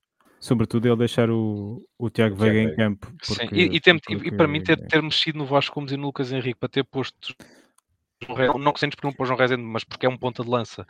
[0.45, 3.11] sobretudo ele deixar o, o Tiago Veiga em campo.
[3.17, 4.27] Porque, Sim, e, e, tem, porque...
[4.27, 6.83] e, para mim ter, ter mexido no Vasco Gomes e no Lucas Henrique para ter
[6.83, 7.35] posto
[8.59, 10.49] não que sentes por um para o João Rezende, mas porque é um ponta de
[10.49, 10.85] lança.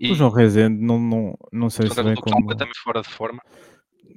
[0.00, 2.36] E, o João Rezende não, não, não sei se bem como...
[2.36, 3.42] completamente fora de forma.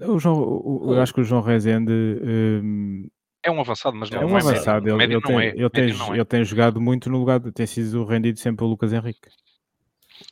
[0.01, 3.07] O João, o, eu acho que o João Rezende um...
[3.43, 4.87] é um avançado, mas não é um é avançado.
[4.87, 5.47] Ele, ele, tem, é.
[5.49, 6.13] ele, tem, é.
[6.13, 9.29] ele tem jogado muito no lugar ter sido rendido sempre o Lucas Henrique.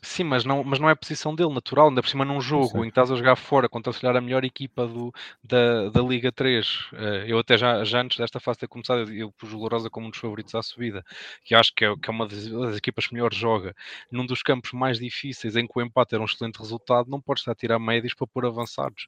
[0.00, 2.78] Sim, mas não, mas não é a posição dele, natural, ainda por cima num jogo
[2.78, 6.00] em que estás a jogar fora contra se calhar a melhor equipa do, da, da
[6.00, 6.66] Liga 3.
[6.66, 9.90] Uh, eh, eu até já, já antes desta fase ter começado, eu pus o Lourosa
[9.90, 11.04] como um dos favoritos à subida,
[11.44, 13.74] que acho que é, que é uma das, das, equipas que melhor joga.
[14.10, 17.42] Num dos campos mais difíceis, em que o empate era um excelente resultado, não podes
[17.42, 19.06] estar a tirar médios para pôr avançados.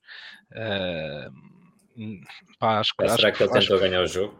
[0.53, 2.23] Uh,
[2.59, 4.39] pá, acho, será acho, que ele tentou ganhar o jogo?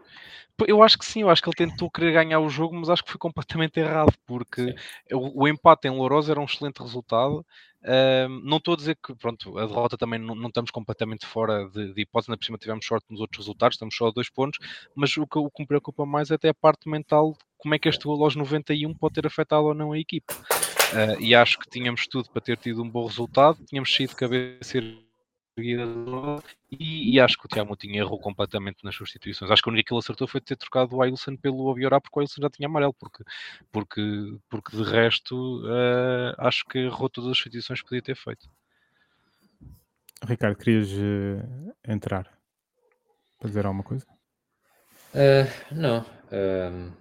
[0.65, 3.03] Eu acho que sim, eu acho que ele tentou querer ganhar o jogo, mas acho
[3.03, 4.75] que foi completamente errado, porque
[5.11, 7.45] o, o, empate em Lourosa era um excelente resultado.
[7.83, 11.69] Uh, não estou a dizer que pronto, a derrota também não, não estamos completamente fora
[11.69, 14.29] de, de hipótese, na por cima tivemos sorte nos outros resultados, estamos só a dois
[14.29, 14.59] pontos,
[14.95, 17.79] mas o que, o que me preocupa mais é até a parte mental, como é
[17.79, 20.33] que este gol aos 91 pode ter afetado ou não a equipe.
[20.33, 24.15] Uh, e acho que tínhamos tudo para ter tido um bom resultado, tínhamos saído de
[24.15, 24.77] cabeça
[25.57, 29.49] e, e, acho que o Tiago Moutinho errou completamente nas substituições.
[29.49, 32.19] Acho que o único que ele acertou foi ter trocado o Ailson pelo Obiorá, porque
[32.19, 33.23] o Ailson já tinha amarelo, porque,
[33.71, 34.01] porque,
[34.49, 38.47] porque de resto uh, acho que errou todas as substituições que podia ter feito.
[40.23, 42.31] Ricardo, querias uh, entrar
[43.39, 44.05] para dizer alguma coisa?
[45.13, 46.05] Uh, não.
[46.31, 46.91] Ehm,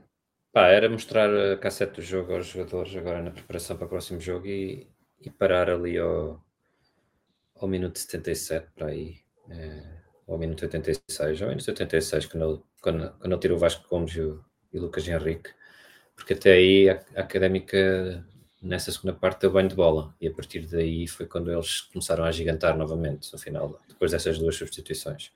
[0.53, 4.21] pá, era mostrar a cassete do jogo aos jogadores agora na preparação para o próximo
[4.21, 4.89] jogo e,
[5.21, 6.46] e parar ali ao
[7.59, 9.19] ao minuto 77 para aí,
[9.51, 9.83] é,
[10.29, 14.21] ao minuto 86, ao minuto 86, quando quando, quando ele tirou o Vasco Gomes e
[14.21, 15.51] o, e o Lucas Henrique,
[16.15, 18.25] porque até aí a, a académica
[18.63, 22.25] nessa segunda parte deu banho de bola e a partir daí foi quando eles começaram
[22.25, 25.33] a gigantar novamente no final, depois dessas duas substituições.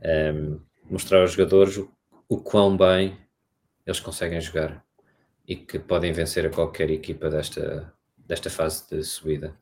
[0.00, 1.90] Ehm, mostrar aos jogadores o,
[2.28, 3.18] o quão bem
[3.86, 4.82] eles conseguem jogar
[5.46, 9.54] e que podem vencer a qualquer equipa desta, desta fase de subida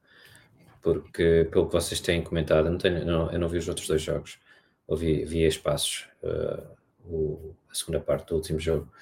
[0.83, 3.87] porque pelo que vocês têm comentado, eu não, tenho, não, eu não vi os outros
[3.87, 4.39] dois jogos,
[4.87, 8.93] ouvi vi espaços, uh, o, a segunda parte do último jogo.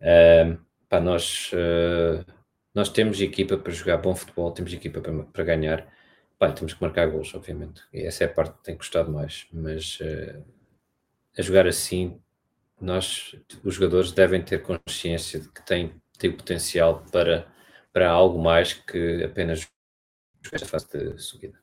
[0.00, 0.58] Uh,
[0.88, 2.24] pá, nós, uh,
[2.74, 5.86] nós temos equipa para jogar bom futebol, temos equipa para, para ganhar,
[6.38, 9.46] pá, temos que marcar gols, obviamente, e essa é a parte que tem custado mais,
[9.52, 10.44] mas uh,
[11.36, 12.20] a jogar assim,
[12.80, 13.34] nós,
[13.64, 17.46] os jogadores, devem ter consciência de que têm, têm potencial para,
[17.92, 19.66] para algo mais que apenas
[20.52, 21.58] esta fase de subida.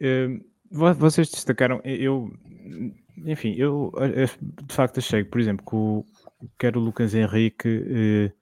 [0.00, 2.30] Uh, vocês destacaram, eu,
[3.24, 3.92] enfim, eu
[4.64, 6.04] de facto achei, por exemplo, que o,
[6.58, 8.32] quer o Lucas Henrique, uh,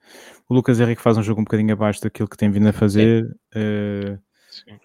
[0.48, 3.24] o Lucas Henrique faz um jogo um bocadinho abaixo daquilo que tem vindo a fazer.
[3.54, 4.18] Uh,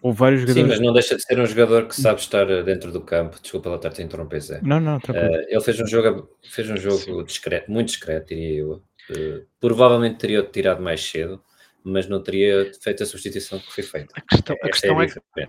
[0.01, 0.65] ou vários jogadores.
[0.65, 3.39] Sim, mas não deixa de ser um jogador que sabe estar dentro do campo.
[3.41, 4.59] Desculpa lá estar-te a interromper, Zé.
[4.63, 5.31] Não, não, tranquilo.
[5.31, 8.83] Uh, ele fez um jogo, fez um jogo discreto, muito discreto, diria eu.
[9.11, 11.41] Uh, provavelmente teria tirado mais cedo,
[11.83, 14.13] mas não teria feito a substituição que foi feita.
[14.15, 15.47] A questão, a questão é, é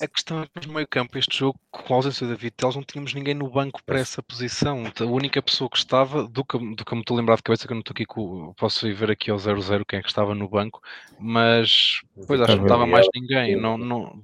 [0.00, 2.76] a questão é que no meio campo, este jogo, com a ausência da David Teles,
[2.76, 4.84] não tínhamos ninguém no banco para essa posição.
[5.00, 7.42] A única pessoa que estava, do que, do que eu me estou a lembrar de
[7.42, 10.02] cabeça, que eu não estou aqui com, posso ir ver aqui ao 0-0 quem é
[10.02, 10.80] que estava no banco,
[11.18, 13.56] mas depois acho que não estava mais ninguém.
[13.56, 14.20] Não, não,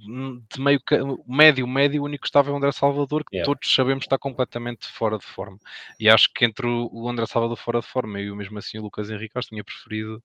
[0.53, 0.81] de meio,
[1.27, 3.45] médio, médio, o único que estava é o André Salvador, que yeah.
[3.45, 5.59] todos sabemos está completamente fora de forma.
[5.99, 8.83] E acho que entre o André Salvador fora de forma e o mesmo assim o
[8.83, 10.23] Lucas Henrique, acho que tinha preferido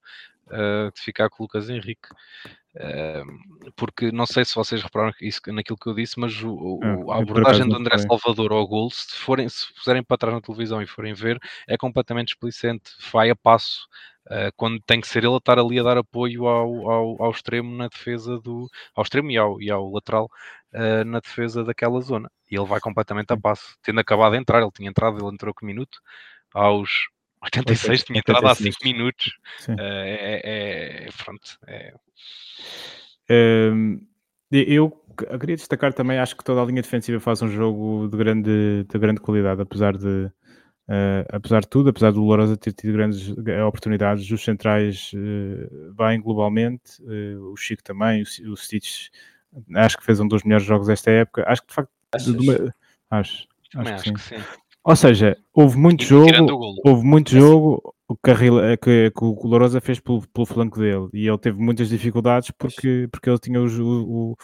[0.51, 2.09] uh, ficar com o Lucas Henrique.
[3.75, 7.15] Porque não sei se vocês repararam isso naquilo que eu disse, mas o, o, ah,
[7.15, 10.81] a abordagem do André Salvador ao gol, se, forem, se puserem para trás na televisão
[10.81, 13.87] e forem ver, é completamente explicente, vai a passo.
[14.27, 17.31] Uh, quando tem que ser ele a estar ali a dar apoio ao, ao, ao
[17.31, 20.29] extremo na defesa do ao extremo e ao, e ao lateral
[20.73, 22.29] uh, na defesa daquela zona.
[22.49, 25.53] E ele vai completamente a passo, tendo acabado de entrar, ele tinha entrado, ele entrou
[25.53, 25.99] com minuto
[26.53, 27.09] aos
[27.41, 29.27] 86, tinha entrado há 5 minutos
[29.67, 30.41] uh, é,
[31.05, 31.93] é, pronto é,
[33.71, 33.99] um,
[34.51, 34.91] eu
[35.39, 38.99] queria destacar também, acho que toda a linha defensiva faz um jogo de grande, de
[38.99, 40.25] grande qualidade, apesar de,
[40.87, 43.29] uh, apesar de tudo, apesar do Lourosa ter tido grandes
[43.67, 49.09] oportunidades, os centrais uh, bem globalmente, uh, o Chico também, o, o Stitch,
[49.75, 51.43] acho que fez um dos melhores jogos desta época.
[51.47, 52.75] Acho que de facto, de uma,
[53.11, 54.13] acho, acho, que, sim.
[54.13, 54.35] que sim.
[54.89, 56.31] Ou seja, houve muito jogo,
[56.83, 61.09] houve muito jogo que, a, que, que o Lourosa fez pelo, pelo, flanco dele.
[61.13, 64.35] E ele teve muitas dificuldades porque, porque ele tinha o,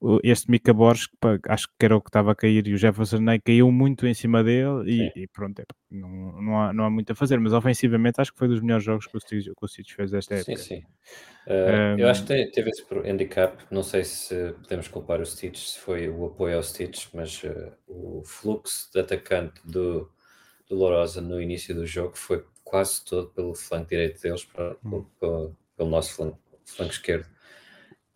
[0.00, 1.16] o, este Mika Borges, que
[1.48, 4.14] acho que era o que estava a cair, e o Jefferson Ney caiu muito em
[4.14, 6.08] cima dele e, e pronto, é, não,
[6.42, 9.06] não, há, não há muito a fazer, mas ofensivamente acho que foi dos melhores jogos
[9.06, 10.56] que o Stitch fez desta época.
[10.56, 10.82] Sim, sim.
[11.46, 15.58] Uh, um, eu acho que teve esse handicap, não sei se podemos culpar o Stitch,
[15.58, 20.10] se foi o apoio ao Stitch, mas uh, o fluxo de atacante do,
[20.68, 25.04] do Lourosa no início do jogo foi quase todo pelo flanco direito deles, para, hum.
[25.18, 27.26] pelo, pelo, nosso flanco, flanco esquerdo.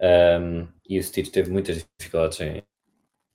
[0.00, 2.62] Um, e o Stitch teve muitas dificuldades em,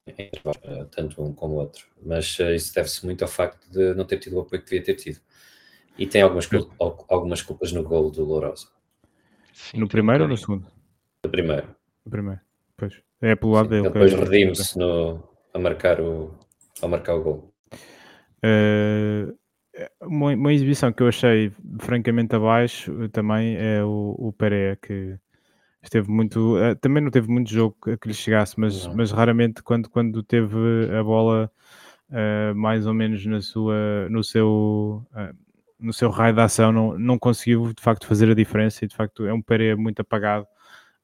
[0.07, 3.93] em uh, tanto um como o outro, mas uh, isso deve-se muito ao facto de
[3.95, 5.19] não ter tido o apoio que devia ter tido.
[5.97, 6.47] E tem algumas,
[7.09, 8.67] algumas culpas no gol do Lourosa.
[9.53, 10.65] Sim, no primeiro ou no segundo?
[11.23, 11.75] No primeiro.
[12.05, 12.41] No primeiro,
[12.77, 13.01] pois.
[13.21, 13.83] É pelo lado Sim, dele.
[13.83, 14.79] Depois redime-se
[15.53, 16.33] a marcar o,
[16.81, 17.53] a marcar o gol.
[18.43, 19.37] Uh,
[20.01, 25.17] uma, uma, exibição que eu achei francamente abaixo também é o, o Pereira, que
[25.81, 26.57] esteve muito.
[26.57, 30.55] Uh, também não teve muito jogo que lhe chegasse, mas, mas raramente quando, quando teve
[30.97, 31.51] a bola
[32.09, 35.05] uh, mais ou menos na sua, no seu
[35.81, 38.95] no seu raio de ação não, não conseguiu de facto fazer a diferença e de
[38.95, 40.45] facto é um Pereira muito apagado.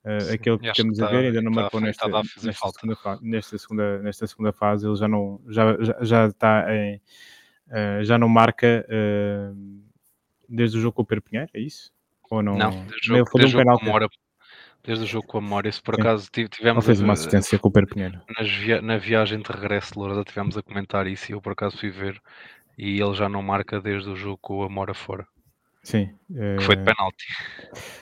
[0.05, 4.27] Uh, aquele que estamos a ver ainda não marcou nesta, nesta, segunda, nesta, segunda, nesta
[4.27, 7.01] segunda fase, ele já não já, já, já está em,
[7.69, 9.55] uh, já não marca uh,
[10.47, 11.91] desde o jogo com o Pedro Pinheiro, é isso?
[12.29, 12.57] Ou não?
[12.57, 14.09] Não, desde, o jogo, desde, um jogo memória,
[14.83, 16.01] desde o jogo com a memória, se por Sim.
[16.01, 16.85] acaso tivemos.
[16.85, 18.21] fez uma assistência com o Pedro Pinheiro.
[18.59, 21.77] Via, na viagem de regresso de Lourdes tivemos a comentar isso e eu por acaso
[21.77, 22.21] fui ver
[22.77, 25.25] e ele já não marca desde o jogo com a Mora fora.
[25.83, 26.09] Sim.
[26.27, 27.25] Que foi de eh, penalti.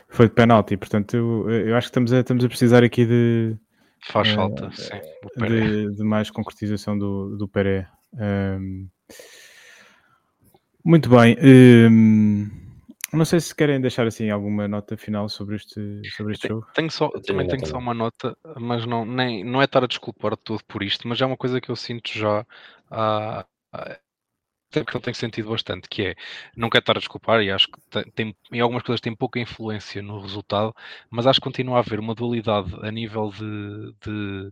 [0.10, 3.56] Foi de penalti, portanto eu, eu acho que estamos a, estamos a precisar aqui de.
[4.08, 5.00] Faz uh, falta, sim.
[5.38, 7.88] De, de, mais concretização do, do Peré.
[8.14, 8.88] Um,
[10.86, 11.36] muito bem.
[11.42, 12.66] Um, ehm,
[13.16, 16.68] não sei se querem deixar assim alguma nota final sobre este, sobre este tenho, jogo.
[16.74, 20.36] Tenho só, também tenho só uma nota, mas não, nem, não é estar a desculpar
[20.38, 22.46] tudo por isto, mas é uma coisa que eu sinto já
[22.92, 23.46] há,
[24.72, 26.16] que ele tem sentido bastante, que é,
[26.56, 30.02] não quero estar a desculpar, e acho que tem, em algumas coisas tem pouca influência
[30.02, 30.76] no resultado,
[31.10, 34.52] mas acho que continua a haver uma dualidade a nível de, de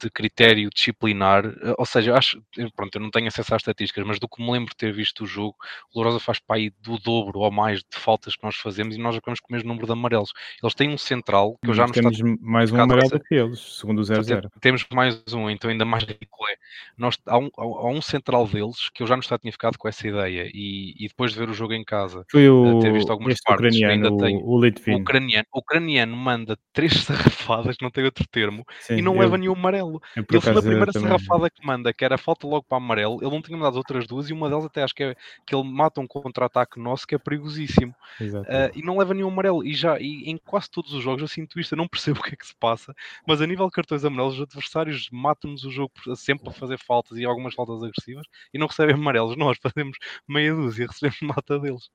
[0.00, 2.42] de critério disciplinar, eh, ou seja, acho,
[2.74, 5.24] pronto, eu não tenho acesso às estatísticas, mas do que me lembro de ter visto
[5.24, 5.56] o jogo,
[5.92, 8.98] o Lourosa faz para aí do dobro ou mais de faltas que nós fazemos e
[8.98, 10.32] nós acabamos com o mesmo número de amarelos.
[10.62, 13.60] Eles têm um central que eu já não temos mais um amarelo do que eles,
[13.60, 14.48] segundo o 0-0.
[14.60, 16.56] Temos mais um, então ainda mais ridículo é.
[16.96, 19.88] Nós, há, um, há um central deles que eu já no estado tinha ficado com
[19.88, 23.10] essa ideia e, e depois de ver o jogo em casa, Foi o, ter visto
[23.10, 28.04] algumas partes, ucraniano, ainda tenho, o, o, ucraniano, o ucraniano manda três sarrafadas, não tem
[28.04, 29.81] outro termo, Sim, e não eu, leva nenhum amarelo.
[30.16, 33.42] Ele foi a primeira sarrafada que manda, que era falta logo para amarelo, ele não
[33.42, 35.16] tinha mandado outras duas e uma delas até acho que é
[35.46, 37.94] que ele mata um contra-ataque nosso que é perigosíssimo.
[38.20, 39.64] Uh, e não leva nenhum amarelo.
[39.64, 42.22] E já e em quase todos os jogos eu sinto isto, eu não percebo o
[42.22, 42.94] que é que se passa,
[43.26, 47.18] mas a nível de cartões amarelos, os adversários matam-nos o jogo sempre a fazer faltas
[47.18, 49.36] e algumas faltas agressivas e não recebem amarelos.
[49.36, 49.96] Nós fazemos
[50.28, 51.90] meia dúzia e recebemos mata deles.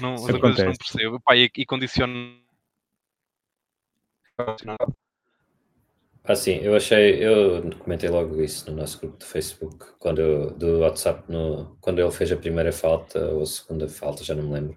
[0.00, 1.20] Não, as coisas não percebo.
[1.20, 2.14] Pá, e, e condiciona
[6.28, 10.50] ah, sim, eu achei, eu comentei logo isso no nosso grupo de Facebook, quando eu,
[10.50, 14.42] do WhatsApp, no, quando ele fez a primeira falta ou a segunda falta, já não
[14.42, 14.76] me lembro,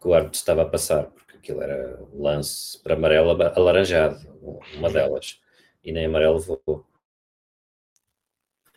[0.00, 4.20] que o árbitro estava a passar, porque aquilo era lance para amarelo alaranjado,
[4.76, 5.40] uma delas,
[5.82, 6.86] e nem amarelo vou.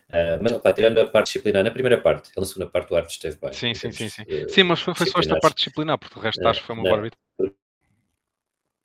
[0.10, 2.96] Uh, mas, pá, tirando a parte disciplinar, na primeira parte, ele na segunda parte o
[2.96, 3.54] árbitro esteve bem.
[3.54, 4.10] Sim, sim, sim.
[4.10, 6.62] Sim, uh, sim mas foi, foi só esta parte disciplinar, porque o resto uh, acho
[6.62, 7.20] que foi um bom árbitro.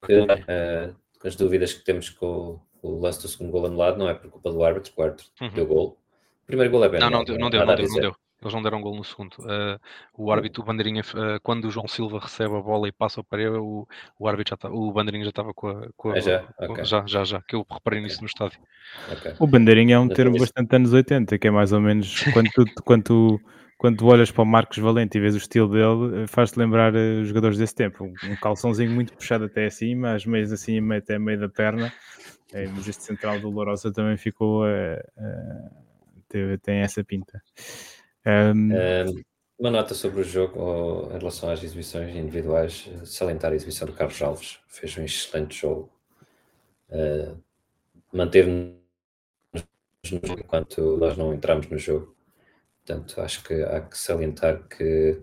[0.05, 4.14] Uh, com as dúvidas que temos com, o lance do segundo gol anulado não é
[4.14, 5.51] por culpa do árbitro, o árbitro uhum.
[5.51, 5.99] deu gol.
[6.45, 8.16] O primeiro gol é bem Não, não, deu, não, deu, não, deu, não deu.
[8.43, 9.34] Eles não deram gol no segundo.
[9.41, 9.80] Uh,
[10.16, 13.24] o árbitro, o Bandeirinha, uh, quando o João Silva recebe a bola e passa ao
[13.24, 15.89] parede, o, o árbitro já tá, o Bandeirinha já estava com a.
[15.97, 16.39] Com a é já?
[16.41, 16.84] Com, okay.
[16.84, 18.22] já, já, já, que eu reparei nisso okay.
[18.22, 18.61] no estádio.
[19.18, 19.32] Okay.
[19.39, 22.64] O Bandeirinha é um termo bastante anos 80, que é mais ou menos quando tu,
[22.84, 23.41] quando tu,
[23.78, 26.95] quando tu olhas para o Marcos Valente e vês o estilo dele, eh, faz-te lembrar
[26.95, 28.05] uh, os jogadores desse tempo.
[28.05, 31.91] Um calçãozinho muito puxado até acima, as meias assim até meio da perna
[32.53, 34.65] mas este central do Lourosa também ficou
[36.29, 37.43] teve, tem essa pinta.
[38.27, 38.73] Um...
[38.73, 39.23] Um,
[39.59, 43.95] uma nota sobre o jogo ou, em relação às exibições individuais, salientar a exibição do
[43.95, 45.91] Carlos Alves, fez um excelente jogo,
[46.91, 47.43] uh,
[48.13, 48.77] manteve-nos
[50.13, 52.15] enquanto nós não entramos no jogo.
[52.85, 55.23] Portanto, acho que há que salientar que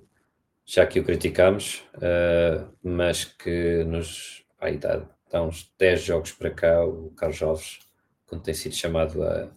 [0.66, 6.52] já que o criticamos, uh, mas que nos a idade há uns 10 jogos para
[6.52, 7.80] cá, o Carlos Alves,
[8.26, 9.50] quando tem sido chamado a,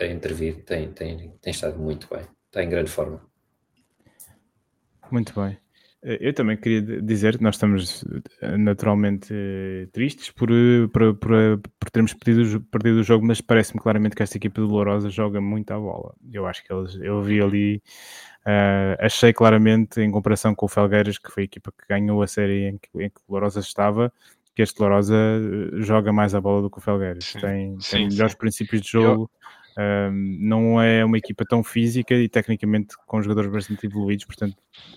[0.00, 3.26] a intervir, tem, tem, tem estado muito bem, está em grande forma.
[5.10, 5.58] Muito bem.
[6.02, 8.04] Eh, eu também queria dizer que nós estamos
[8.40, 10.48] eh, naturalmente eh, tristes por,
[10.92, 14.68] por, por, por termos perdido, perdido o jogo, mas parece-me claramente que esta equipa do
[14.68, 16.14] Lourosa joga muito à bola.
[16.32, 17.82] Eu acho que eles, eu vi ali,
[18.46, 22.26] uh, achei claramente, em comparação com o Felgueiras, que foi a equipa que ganhou a
[22.26, 24.12] série em que, em que o Lourosa estava,
[24.58, 27.26] que este Lourosa eh, joga mais a bola do que o Felgueiras.
[27.26, 28.38] Sim, tem, sim, tem melhores sim.
[28.38, 29.30] princípios de jogo.
[29.76, 30.10] Eu...
[30.10, 34.56] Um, não é uma equipa tão física e tecnicamente com jogadores bastante evoluídos, portanto,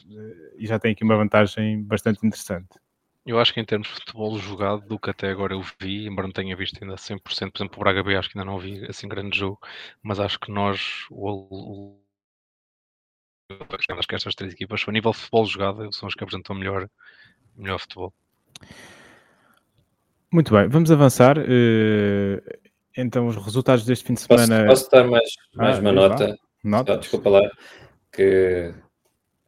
[0.10, 2.70] eh, e já tem aqui uma vantagem bastante interessante.
[3.24, 6.26] Eu acho que em termos de futebol jogado, do que até agora eu vi, embora
[6.28, 8.84] não tenha visto ainda 100%, por exemplo, o Braga B acho que ainda não vi
[8.90, 9.60] assim grande jogo,
[10.02, 12.00] mas acho que nós, o
[13.70, 16.90] acho que estas três equipas, a nível de futebol jogado, são as que apresentam melhor,
[17.56, 18.12] melhor futebol.
[20.32, 21.38] Muito bem, vamos avançar.
[21.38, 22.42] Uh,
[22.96, 24.66] então, os resultados deste fim de semana.
[24.66, 26.40] Posso, posso dar mais, mais ah, uma nota?
[26.64, 26.98] nota?
[26.98, 27.52] Desculpa lá,
[28.14, 28.74] que,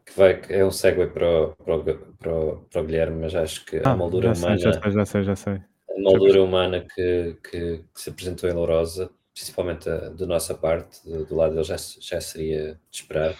[0.06, 3.34] que, vai, é um segue para o, para, o, para, o, para o Guilherme, mas
[3.34, 4.58] acho que ah, a moldura humana.
[4.58, 5.54] Já sei, já sei, já sei.
[5.54, 11.00] A moldura humana que, que, que, se apresentou em Lourosa, principalmente a, da nossa parte,
[11.08, 13.34] do, do lado dele, já, já seria de esperar.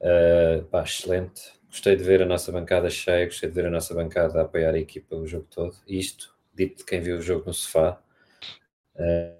[0.00, 1.40] Uh, pá, excelente.
[1.70, 4.74] Gostei de ver a nossa bancada cheia, gostei de ver a nossa bancada a apoiar
[4.74, 5.74] a equipa o jogo todo.
[5.86, 8.02] Isto dito de quem viu o jogo no sofá.
[8.96, 9.38] Uh,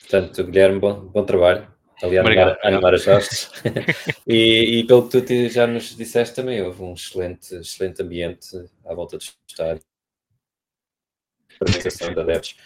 [0.00, 1.72] portanto, Guilherme, bom, bom trabalho.
[2.02, 3.50] Ali a animar, animar as hostes.
[4.26, 8.48] e, e, pelo que tu já nos disseste também, houve um excelente, excelente ambiente
[8.84, 9.82] à volta do estádio.
[11.60, 12.56] Apresentação de adeptos.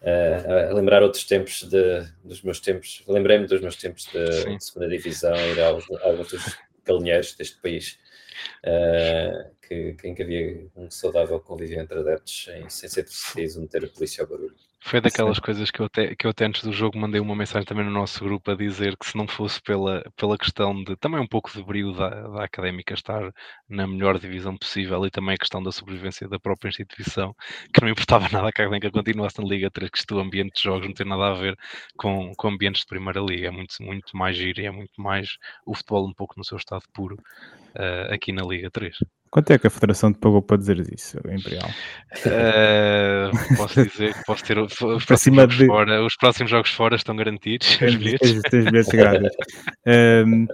[0.00, 4.64] Uh, a lembrar outros tempos de, dos meus tempos, lembrei-me dos meus tempos de, de
[4.64, 7.98] segunda divisão, ir a alguns dos galinheiros deste país.
[8.64, 13.60] Uh, que, que, em que havia um saudável convívio entre adeptos sem, sem ser preciso
[13.60, 14.54] meter a polícia ao barulho.
[14.80, 15.42] Foi daquelas Sim.
[15.42, 17.90] coisas que eu, até, que eu até antes do jogo mandei uma mensagem também no
[17.90, 21.50] nosso grupo a dizer que se não fosse pela, pela questão de também um pouco
[21.52, 23.32] de brilho da, da académica estar
[23.68, 27.34] na melhor divisão possível e também a questão da sobrevivência da própria instituição,
[27.74, 30.54] que não importava nada que a académica continuasse na Liga 3, que isto o ambiente
[30.54, 31.58] de jogos não tem nada a ver
[31.96, 35.36] com, com ambientes de Primeira Liga, é muito, muito mais giro e é muito mais
[35.66, 37.16] o futebol um pouco no seu estado puro
[37.76, 38.96] uh, aqui na Liga 3.
[39.30, 41.68] Quanto é que a Federação te pagou para dizer isso, Imperial?
[42.26, 45.66] Uh, posso dizer que posso ter os próximos, jogos de...
[45.66, 47.76] fora, os próximos jogos fora estão garantidos.
[47.76, 48.40] Tens, bilhetes.
[48.50, 49.30] Tens, bilhetes grátis.
[50.26, 50.46] um,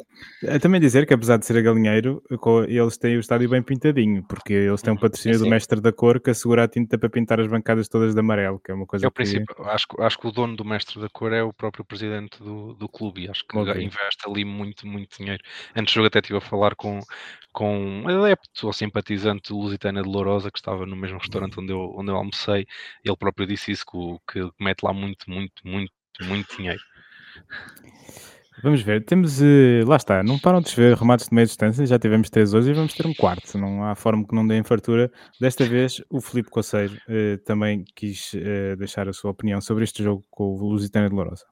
[0.60, 2.22] também dizer que, apesar de ser a galinheiro,
[2.68, 5.48] eles têm o estádio bem pintadinho, porque eles têm um patrocínio sim, sim.
[5.48, 8.58] do mestre da cor que assegura a tinta para pintar as bancadas todas de amarelo,
[8.58, 9.16] que é uma coisa é o que...
[9.16, 9.54] princípio.
[9.64, 12.88] Acho, acho que o dono do mestre da cor é o próprio presidente do, do
[12.88, 13.82] clube e acho que okay.
[13.82, 15.42] investe ali muito, muito dinheiro.
[15.76, 17.00] Antes do jogo até estive a falar com,
[17.52, 21.94] com um adepto ou simpatizante lusitana de Lourosa que estava no mesmo restaurante onde eu,
[21.96, 22.66] onde eu almocei.
[23.04, 25.92] Ele próprio disse isso, que, que mete lá muito, muito, muito,
[26.22, 26.80] muito dinheiro.
[28.62, 31.98] Vamos ver, temos, uh, lá está, não param de chover remates de meia distância, já
[31.98, 35.10] tivemos três hoje e vamos ter um quarto, não há forma que não dê fartura.
[35.40, 40.04] Desta vez o Filipe Coceiro uh, também quis uh, deixar a sua opinião sobre este
[40.04, 41.44] jogo com o Lusitana de Lourosa.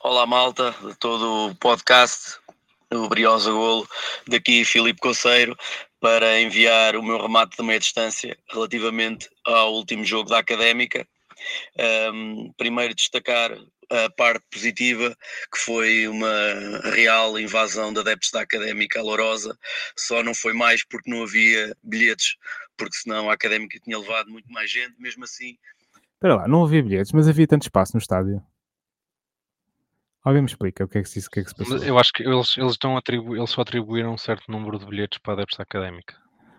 [0.00, 2.38] Olá malta, de todo o podcast,
[2.94, 3.86] o Briosa Golo,
[4.28, 5.56] daqui Filipe Coceiro,
[6.00, 11.06] para enviar o meu remate de meia distância relativamente ao último jogo da Académica.
[12.12, 13.52] Um, primeiro destacar
[13.90, 15.16] a parte positiva,
[15.52, 16.28] que foi uma
[16.94, 19.56] real invasão de adeptos da Académica Lourosa,
[19.96, 22.36] só não foi mais porque não havia bilhetes,
[22.76, 25.56] porque senão a Académica tinha levado muito mais gente, mesmo assim...
[26.14, 28.42] Espera lá, não havia bilhetes, mas havia tanto espaço no estádio.
[30.24, 31.76] Alguém me explica o que é que se, o que é que se passou?
[31.78, 35.18] Eu acho que eles, eles, estão atribu eles só atribuíram um certo número de bilhetes
[35.18, 36.14] para adeptos da académica.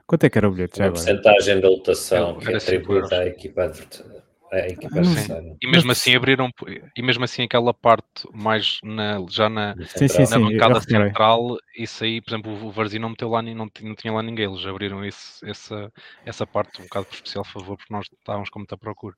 [0.05, 0.77] Quanto é que era o bilhete?
[0.77, 4.25] Já a porcentagem da lotação que é atribuída à equipa adversária.
[5.61, 6.49] E mesmo assim abriram,
[6.95, 12.03] e mesmo assim aquela parte mais na, já na, sim, sim, na bancada central, isso
[12.03, 15.03] aí, por exemplo, o Varzim não meteu lá, não, não tinha lá ninguém, eles abriram
[15.03, 15.91] esse, essa,
[16.25, 19.15] essa parte um bocado por especial favor, porque nós estávamos com muita procura.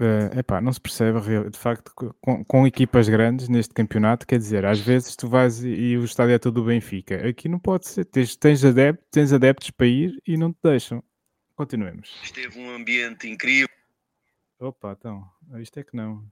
[0.00, 1.20] Uh, epá, não se percebe
[1.50, 5.68] de facto com, com, equipas grandes neste campeonato, quer dizer, às vezes tu vais e,
[5.68, 7.28] e o estádio é todo o Benfica.
[7.28, 11.02] Aqui não pode ser, tens, tens, adeptos, tens adeptos para ir e não te deixam.
[11.56, 12.20] Continuemos.
[12.22, 13.68] Esteve um ambiente incrível.
[14.60, 15.28] Opa, então,
[15.60, 16.24] isto é que não.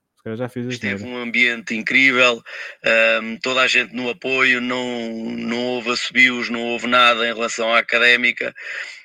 [0.69, 2.43] Esteve um ambiente incrível,
[3.23, 7.73] um, toda a gente no apoio, não, não houve assobios, não houve nada em relação
[7.73, 8.53] à académica.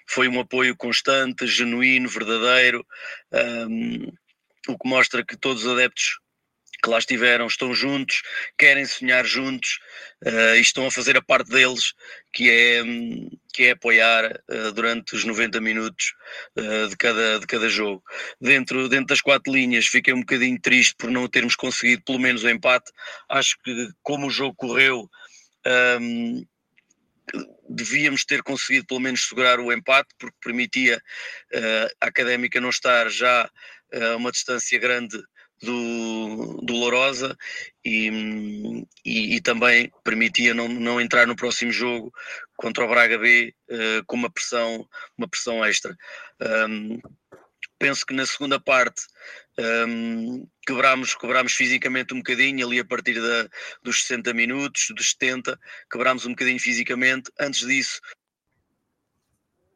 [0.08, 2.84] Foi um apoio constante, genuíno, verdadeiro.
[3.32, 4.12] Um,
[4.68, 6.20] o que mostra que todos os adeptos
[6.84, 8.24] que lá estiveram estão juntos,
[8.58, 9.80] querem sonhar juntos
[10.26, 11.94] uh, e estão a fazer a parte deles,
[12.34, 12.84] que é,
[13.54, 16.14] que é apoiar uh, durante os 90 minutos
[16.58, 18.04] uh, de, cada, de cada jogo.
[18.40, 22.44] Dentro, dentro das quatro linhas, fiquei um bocadinho triste por não termos conseguido pelo menos
[22.44, 22.92] o empate.
[23.30, 25.10] Acho que, como o jogo correu.
[26.00, 26.44] Um,
[27.70, 30.98] devíamos ter conseguido pelo menos segurar o empate, porque permitia
[31.54, 33.50] uh, a académica não estar já
[33.94, 35.22] a uma distância grande
[35.62, 37.38] do, Lourosa
[37.86, 38.10] e,
[39.06, 42.12] e, e, também permitia não, não entrar no próximo jogo
[42.58, 44.88] contra o Braga B uh, com uma pressão,
[45.18, 45.96] uma pressão extra.
[46.68, 47.00] Um,
[47.78, 49.02] penso que na segunda parte
[49.88, 51.16] um, quebrámos
[51.54, 53.50] fisicamente um bocadinho, ali a partir da,
[53.84, 55.60] dos 60 minutos, dos 70,
[55.92, 57.32] quebrámos um bocadinho fisicamente.
[57.40, 58.00] Antes disso,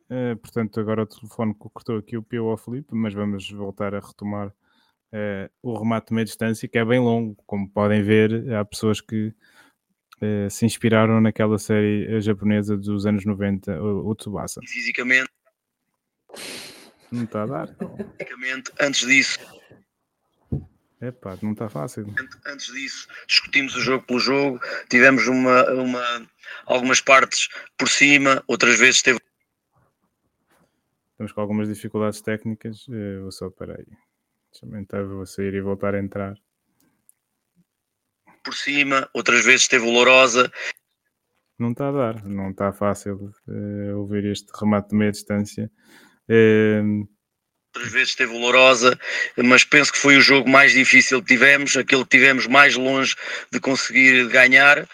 [0.10, 3.99] Uh, portanto, agora o telefone cortou aqui o pio ao Felipe, mas vamos voltar a
[3.99, 7.36] retomar uh, o remate de meia distância, que é bem longo.
[7.45, 9.34] Como podem ver, há pessoas que
[10.22, 14.62] uh, se inspiraram naquela série japonesa dos anos 90, o, o Tsubasa.
[14.68, 15.30] Fisicamente.
[17.12, 17.68] Não está a dar.
[18.18, 19.39] Fisicamente, antes disso.
[21.01, 22.08] Epá, não está fácil.
[22.47, 26.30] Antes disso, discutimos o jogo pelo jogo, tivemos uma, uma,
[26.66, 29.20] algumas partes por cima, outras vezes teve
[31.16, 32.86] Estamos com algumas dificuldades técnicas.
[32.89, 33.86] Uh, vou só parar aí.
[34.51, 36.36] Deixa-me entrar, vou sair e voltar a entrar.
[38.43, 40.51] Por cima, outras vezes teve o Lourosa.
[41.57, 45.72] Não está a dar, não está fácil uh, ouvir este remate de meia distância.
[46.28, 47.07] Uh,
[47.74, 48.99] outras vezes teve o Lourosa,
[49.38, 53.16] mas penso que foi o jogo mais difícil que tivemos, aquele que tivemos mais longe
[53.53, 54.86] de conseguir ganhar.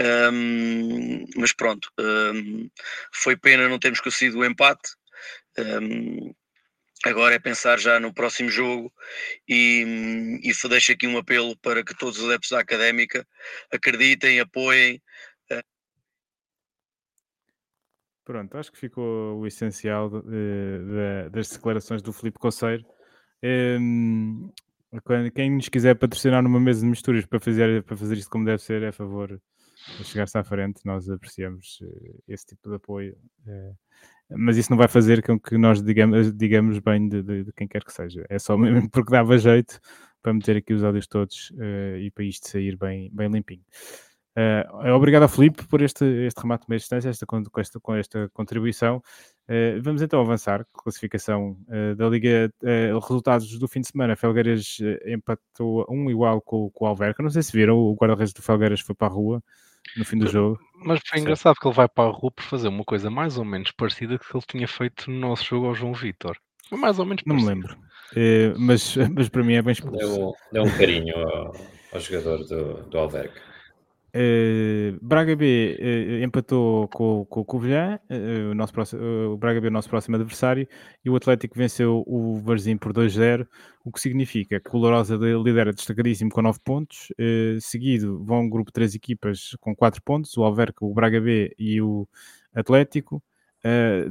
[0.00, 2.68] Um, mas pronto, um,
[3.12, 4.96] foi pena não termos conseguido o empate,
[5.58, 6.34] um,
[7.04, 8.92] agora é pensar já no próximo jogo
[9.48, 13.26] e, e deixo aqui um apelo para que todos os adeptos da académica
[13.72, 15.02] acreditem, apoiem.
[15.50, 15.62] Uh...
[18.24, 22.84] Pronto, acho que ficou o essencial de, de, das declarações do Filipe Conceiro.
[23.42, 24.50] Um,
[25.34, 28.62] quem nos quiser patrocinar numa mesa de misturas para fazer, para fazer isto como deve
[28.62, 29.40] ser, é a favor
[29.98, 30.80] de chegar-se à frente.
[30.84, 33.16] Nós apreciamos eh, esse tipo de apoio.
[33.46, 33.72] Eh,
[34.30, 37.68] mas isso não vai fazer com que nós digamos, digamos bem de, de, de quem
[37.68, 38.24] quer que seja.
[38.28, 39.80] É só mesmo porque dava jeito
[40.22, 43.62] para meter aqui os áudios todos uh, e para isto sair bem, bem limpinho.
[44.36, 47.94] Uh, obrigado a Felipe por este, este remate de meia distância, esta, com, esta, com
[47.94, 48.96] esta contribuição.
[49.48, 50.66] Uh, vamos então avançar.
[50.72, 52.50] Classificação uh, da Liga,
[53.06, 54.16] resultados do fim de semana.
[54.16, 57.22] Felgueiras empatou um igual com, com o Alverca.
[57.22, 59.42] Não sei se viram, o guarda-redes do Felgueiras foi para a rua
[59.96, 60.58] no fim do jogo.
[60.84, 63.44] Mas foi engraçado que ele vai para a rua por fazer uma coisa mais ou
[63.44, 66.36] menos parecida que ele tinha feito no nosso jogo ao João Vitor.
[66.70, 67.76] Mais ou menos Não me lembro.
[68.58, 69.98] mas, mas para mim é bem expulso.
[69.98, 71.56] Deu, deu um carinho ao,
[71.92, 73.53] ao jogador do, do Alverca.
[74.14, 79.02] Uh, Braga B uh, empatou com, com o Covilhã, uh, o, nosso próximo,
[79.32, 80.68] o Braga B é o nosso próximo adversário,
[81.04, 83.44] e o Atlético venceu o Varzim por 2-0,
[83.84, 87.08] o que significa que o Lourosa lidera destacadíssimo com 9 pontos,
[87.60, 91.52] seguido vão um grupo de 3 equipas com 4 pontos, o Alverca, o Braga B
[91.58, 92.08] e o
[92.54, 93.20] Atlético,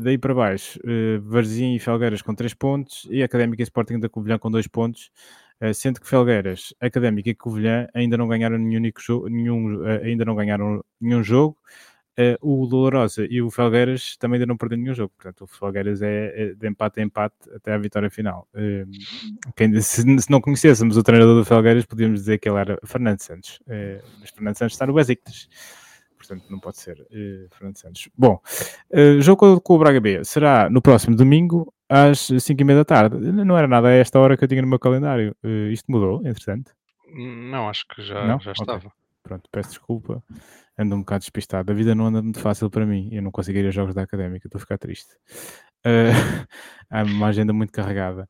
[0.01, 0.79] daí para baixo,
[1.23, 5.09] Varzim e Felgueiras com 3 pontos, e Académica e Sporting da Covilhã com 2 pontos,
[5.71, 10.35] sendo que Felgueiras, Académica e Covilhã ainda não ganharam nenhum, jogo, nenhum, eh, ainda não
[10.35, 11.57] ganharam nenhum jogo.
[12.19, 15.99] Uh, o Dolorosa e o Felgueiras também ainda não perderam nenhum jogo, portanto o Felgueiras
[16.03, 18.47] é, é de empate a empate até à vitória final.
[18.53, 18.87] Uh,
[19.55, 23.19] quem, se, se, não conhecêssemos o treinador do Felgueiras, podíamos dizer que ele era Fernando
[23.19, 25.49] Santos, uh, mas Fernando Santos está no Besiktas,
[26.15, 27.03] portanto não pode ser
[27.49, 28.07] Fernando Santos.
[28.15, 28.39] Bom,
[29.19, 33.17] jogo com, o Braga B será no próximo domingo às 5 e meia da tarde.
[33.17, 35.35] Não era nada a esta hora que eu tinha no meu calendário.
[35.43, 36.71] Uh, isto mudou, entretanto?
[37.13, 38.39] Não, acho que já, não?
[38.39, 38.63] já okay.
[38.63, 38.91] estava.
[39.21, 40.23] Pronto, peço desculpa.
[40.77, 41.71] Ando um bocado despistado.
[41.71, 43.09] A vida não anda muito fácil para mim.
[43.11, 44.47] Eu não consigo ir a jogos da académica.
[44.47, 45.13] Estou a ficar triste.
[45.85, 46.47] Uh,
[46.89, 48.27] há uma agenda muito carregada.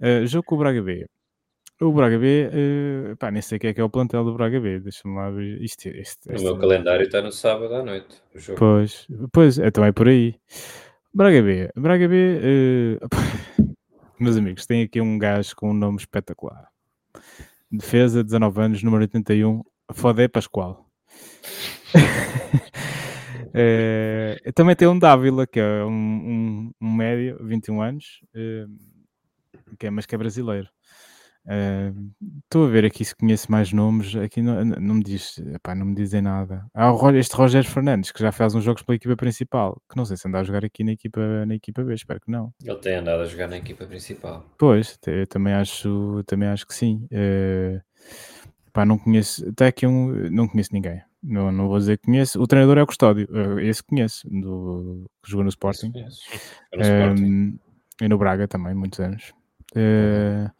[0.00, 1.06] Uh, jogo com o Braga B.
[1.80, 4.34] O Braga B, uh, pá, nem sei o que é que é o plantel do
[4.34, 4.80] Braga B.
[4.80, 5.62] Deixa-me lá ver.
[5.62, 8.20] Isto, isto, isto, o meu calendário está no sábado à noite.
[8.56, 10.34] Pois, pois, é também por aí.
[11.14, 11.70] Braga B.
[11.76, 12.40] Braga B.
[12.42, 13.74] Uh,
[14.18, 16.68] meus amigos, tem aqui um gajo com um nome espetacular.
[17.70, 19.62] Defesa, 19 anos, número 81,
[19.92, 20.90] Fodé Pascoal.
[23.54, 28.64] é, também tem um Dávila, que é um, um, um médio, 21 anos, é,
[29.78, 30.68] que é, mas que é brasileiro.
[32.44, 34.16] Estou uh, a ver aqui se conheço mais nomes.
[34.16, 36.64] Aqui não, não me diz, epá, não me dizem nada.
[36.72, 39.80] Há o, este Rogério Fernandes que já faz uns jogos pela equipa principal.
[39.88, 42.30] Que não sei se anda a jogar aqui na equipa, na equipa B, espero que
[42.30, 42.52] não.
[42.62, 44.44] Ele tem andado a jogar na equipa principal.
[44.58, 47.06] Pois, eu também acho, também acho que sim.
[47.12, 47.80] Uh,
[48.66, 51.02] epá, não conheço, até aqui um, não conheço ninguém.
[51.22, 52.40] Não, não vou dizer que conheço.
[52.40, 55.92] O treinador é o Custódio, uh, esse conheço, do, que jogou no Sporting.
[56.72, 57.58] No Sporting.
[58.00, 59.32] e no Braga também, muitos anos.
[59.76, 60.50] Uh,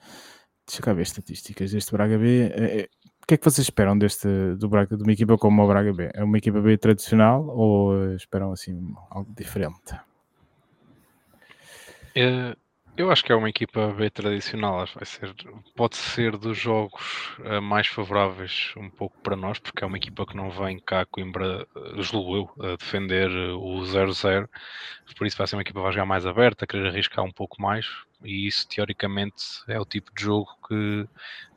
[0.67, 2.51] Deixa cá ver estatísticas deste Braga B.
[2.55, 2.89] É, é,
[3.23, 5.93] o que é que vocês esperam deste, do Braga, de uma equipa como o Braga
[5.93, 6.11] B?
[6.15, 9.95] É uma equipa B tradicional ou esperam assim algo diferente?
[12.15, 12.55] É,
[12.97, 14.87] eu acho que é uma equipa B tradicional.
[14.95, 15.35] Vai ser,
[15.75, 20.25] pode ser dos jogos uh, mais favoráveis um pouco para nós, porque é uma equipa
[20.25, 24.49] que não vem cá Coimbra, uh, julgo eu, a defender o 0-0.
[25.17, 27.61] Por isso vai ser uma equipa que vai jogar mais aberta, querer arriscar um pouco
[27.61, 27.87] mais
[28.25, 31.09] e isso teoricamente é o tipo de jogo que,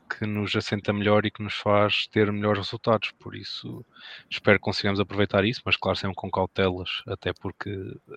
[0.08, 3.10] que nos assenta melhor e que nos faz ter melhores resultados.
[3.12, 3.84] Por isso,
[4.30, 7.70] espero que consigamos aproveitar isso, mas claro, sempre com cautelas, até porque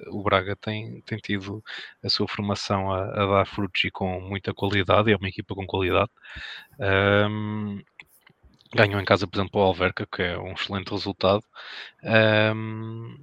[0.07, 1.63] o Braga tem, tem tido
[2.03, 5.65] a sua formação a, a dar frutos e com muita qualidade, é uma equipa com
[5.65, 6.11] qualidade.
[6.79, 7.81] Um,
[8.73, 11.43] ganhou em casa, por exemplo, o Alverca, que é um excelente resultado.
[12.03, 13.17] Um,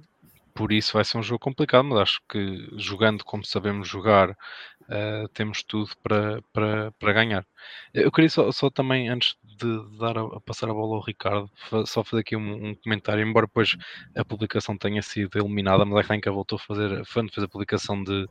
[0.59, 5.25] por isso vai ser um jogo complicado, mas acho que jogando como sabemos jogar, uh,
[5.33, 7.47] temos tudo para, para, para ganhar.
[7.93, 11.49] Eu queria só, só também, antes de dar a, passar a bola ao Ricardo,
[11.85, 13.77] só fazer aqui um, um, comentário, embora depois
[14.13, 18.27] a publicação tenha sido eliminada, mas a Renka voltou a fazer, fez a publicação de,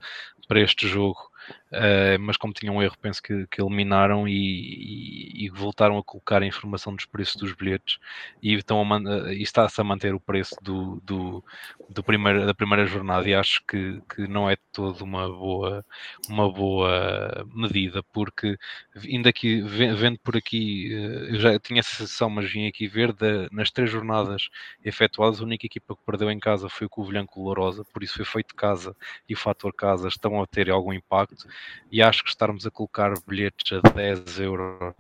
[0.46, 1.30] para este jogo
[1.70, 6.02] Uh, mas como tinham um erro, penso que, que eliminaram e, e, e, voltaram a
[6.02, 7.98] colocar a informação dos preços dos bilhetes
[8.42, 11.44] e, estão a e está-se a manter o preço do, do,
[11.90, 15.84] do primeiro, da primeira jornada e acho que, que não é toda uma boa,
[16.28, 18.56] uma boa medida, porque
[18.96, 23.12] ainda aqui, vendo por aqui, eh, eu já tinha a sensação, mas vim aqui ver,
[23.12, 24.48] de, nas três jornadas
[24.84, 28.14] efetuadas, a única equipa que perdeu em casa foi o Covilhã com Lourosa, por isso
[28.16, 28.96] foi feito casa
[29.28, 31.37] e o fator casa estão a ter algum impacto
[31.90, 34.94] e acho que estarmos a colocar bilhetes a 10 euros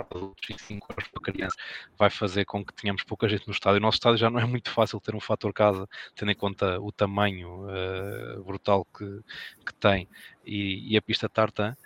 [0.00, 1.58] adultos e 5 euros para crianças
[1.98, 3.78] vai fazer com que tenhamos pouca gente no estádio.
[3.78, 6.80] O nosso estádio já não é muito fácil ter um fator casa, tendo em conta
[6.80, 9.20] o tamanho uh, brutal que,
[9.66, 10.08] que tem
[10.44, 11.76] e, e a pista tartan.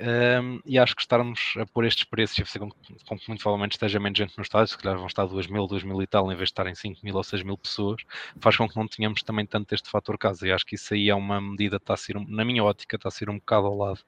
[0.00, 3.72] Um, e acho que estarmos a pôr estes preços e com, com que muito provavelmente
[3.72, 6.26] esteja menos gente no estádio, se calhar vão estar 2 mil, 2 mil e tal,
[6.26, 8.02] em vez de estarem 5 mil ou 6 mil pessoas,
[8.40, 10.46] faz com que não tenhamos também tanto este fator casa.
[10.46, 13.08] E acho que isso aí é uma medida, está a ser, na minha ótica, está
[13.08, 14.00] a ser um bocado ao lado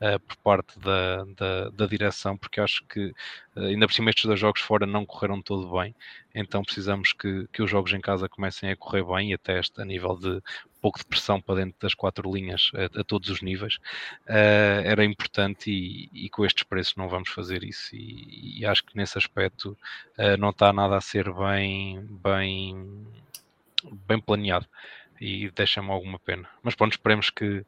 [0.00, 4.10] uh, por parte da, da, da direção, porque acho que que uh, ainda por cima
[4.10, 5.94] estes dois jogos fora não correram todo bem,
[6.34, 9.84] então precisamos que, que os jogos em casa comecem a correr bem e até a
[9.84, 10.42] nível de
[10.80, 13.76] pouco de pressão para dentro das quatro linhas a, a todos os níveis,
[14.26, 18.84] uh, era importante e, e, com estes preços não vamos fazer isso e, e acho
[18.84, 19.76] que nesse aspecto
[20.18, 23.06] uh, não está nada a ser bem, bem,
[24.06, 24.66] bem planeado
[25.20, 26.48] e deixa-me alguma pena.
[26.62, 27.64] Mas pronto, esperemos que,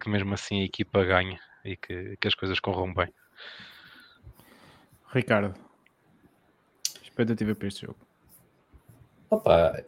[0.00, 3.12] que mesmo assim a equipa ganhe e que, que as coisas corram bem.
[5.14, 5.54] Ricardo,
[7.00, 7.96] expectativa para este jogo?
[9.30, 9.84] Opa,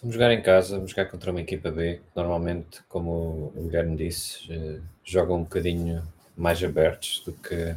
[0.00, 2.00] vamos jogar em casa, vamos jogar contra uma equipa B.
[2.16, 6.02] Normalmente, como o Guilherme disse, eh, jogam um bocadinho
[6.34, 7.76] mais abertos do que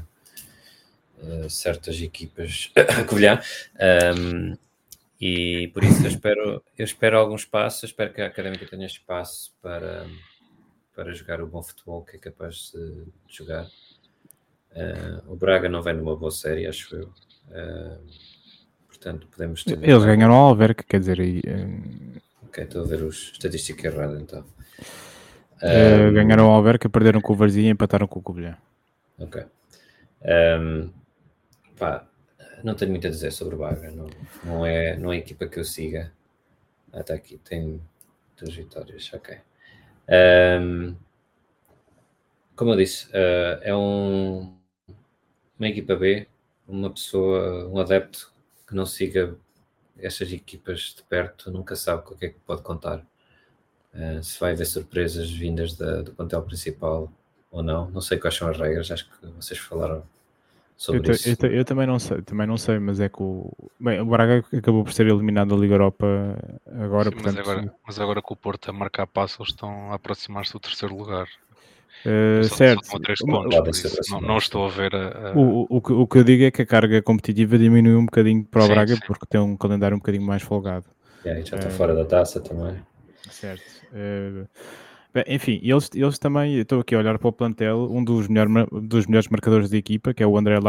[1.18, 2.72] uh, certas equipas
[3.10, 3.42] Covilhã.
[4.18, 4.58] Um,
[5.20, 9.54] e por isso eu espero, eu espero algum espaço, espero que a Académica tenha espaço
[9.62, 10.08] para,
[10.96, 13.68] para jogar o bom futebol que é capaz de, jogar.
[14.76, 17.08] Uh, o Braga não vem numa boa série, acho eu.
[17.48, 18.00] Uh,
[18.88, 19.82] portanto, podemos ter.
[19.82, 21.20] Eles ganharam ao Alverca, quer dizer.
[21.20, 22.22] E, uh...
[22.44, 24.44] Ok, estou a ver os estatística errada então.
[25.64, 28.58] Um, ganharam ao Alverca, perderam com o Varzia e empataram com o Covilhã.
[29.18, 29.44] Ok.
[30.60, 30.90] Um,
[31.78, 32.06] pá,
[32.64, 33.92] não tenho muito a dizer sobre o Braga.
[33.92, 34.10] Não,
[34.44, 36.12] não, é, não é a equipa que eu siga.
[36.92, 37.82] Até ah, aqui tem
[38.38, 39.10] duas vitórias.
[39.14, 39.38] Ok.
[40.10, 40.96] Um,
[42.56, 44.56] como eu disse, uh, é um,
[45.58, 46.28] uma equipa B,
[46.68, 48.32] uma pessoa, um adepto
[48.68, 49.36] que não siga
[49.98, 53.06] estas equipas de perto, nunca sabe com o que é que pode contar.
[53.94, 57.12] Uh, se vai haver surpresas vindas da, do plantel principal
[57.50, 57.90] ou não.
[57.92, 60.04] Não sei quais são as regras, acho que vocês falaram
[60.76, 61.30] sobre eu, isso.
[61.46, 63.50] Eu, eu, também não sei, também não sei, mas é que o,
[63.80, 66.06] bem, o Braga acabou por ser eliminado da Liga Europa
[66.66, 69.96] agora, Sim, portanto, mas agora, mas agora com o Porto a marcar passos estão a
[69.96, 71.28] aproximar-se do terceiro lugar.
[72.06, 72.86] Uh, só, certo.
[72.86, 75.34] Só três pontos, não, não, estou a ver a, a...
[75.34, 78.64] O, o, o, que eu digo é que a carga competitiva diminui um bocadinho para
[78.64, 79.02] o sim, Braga sim.
[79.08, 80.86] porque tem um calendário um bocadinho mais folgado.
[81.26, 82.76] Yeah, já está uh, fora da taça também.
[83.30, 83.64] Certo.
[83.92, 84.48] Uh,
[85.16, 88.50] Bem, enfim, eles, eles também, estou aqui a olhar para o plantel, um dos, melhor,
[88.70, 90.60] dos melhores marcadores da equipa, que é o André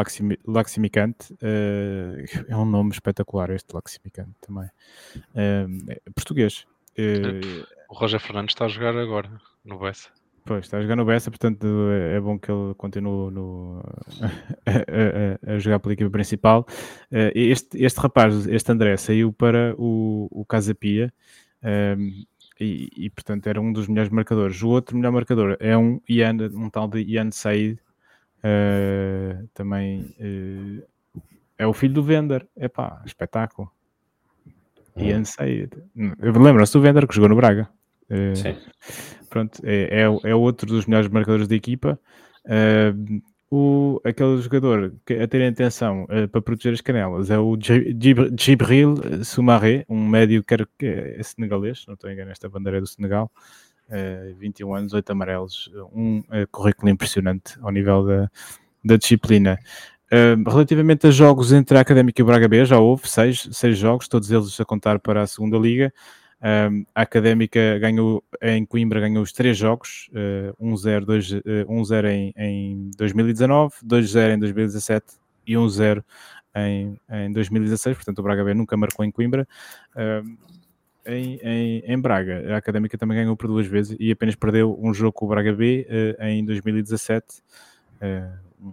[0.46, 6.64] Laximicante, uh, é um nome espetacular este Laximicante também, uh, é português.
[6.96, 9.28] Uh, o Roger Fernandes está a jogar agora
[9.64, 10.10] no Bessa.
[10.46, 13.82] Pois, está a jogar no Bessa, portanto é, é bom que ele continue no,
[14.64, 16.64] a, a, a, jogar pela equipa principal.
[17.10, 21.12] este, este rapaz, este André, saiu para o, o Casa Pia,
[22.60, 24.62] e, e, portanto era um dos melhores marcadores.
[24.62, 27.78] O outro melhor marcador é um Ian, um tal de Ian Said,
[28.38, 31.20] uh, também uh,
[31.58, 32.48] é o filho do Vender.
[32.56, 33.70] Epá, espetáculo.
[34.96, 35.02] Hum.
[35.02, 35.70] Ian Said.
[35.94, 37.68] Lembram-se do Vender que jogou no Braga?
[38.10, 38.56] Uh, Sim.
[39.28, 41.98] Pronto, é, é, é, outro dos melhores marcadores da equipa.
[42.44, 47.56] Uh, o, aquele jogador que, a ter atenção uh, para proteger as canelas é o
[48.36, 52.86] Gibril Soumaré, um médio que é senegalês, não estou a enganar, esta bandeira é do
[52.86, 53.30] Senegal,
[53.88, 58.30] uh, 21 anos, 8 amarelos, um currículo impressionante ao nível da,
[58.84, 59.58] da disciplina.
[60.06, 63.76] Uh, relativamente a jogos entre a Académica e o Braga B, já houve seis, seis
[63.76, 65.92] jogos, todos eles a contar para a segunda liga.
[66.94, 73.74] A Académica ganhou em Coimbra ganhou os três jogos, uh, 1-0 uh, em, em 2019,
[73.84, 75.06] 2-0 em 2017
[75.46, 76.04] e 1-0
[76.54, 77.96] em, em 2016.
[77.96, 79.48] Portanto, o Braga B nunca marcou em Coimbra.
[81.06, 84.92] Em, em, em, Braga, a Académica também ganhou por duas vezes e apenas perdeu um
[84.92, 87.24] jogo com o Braga B uh, em 2017.
[88.62, 88.72] Uh,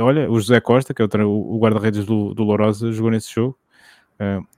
[0.00, 3.58] olha, o José Costa, que é o, guarda-redes do, do Lourosa, jogou nesse jogo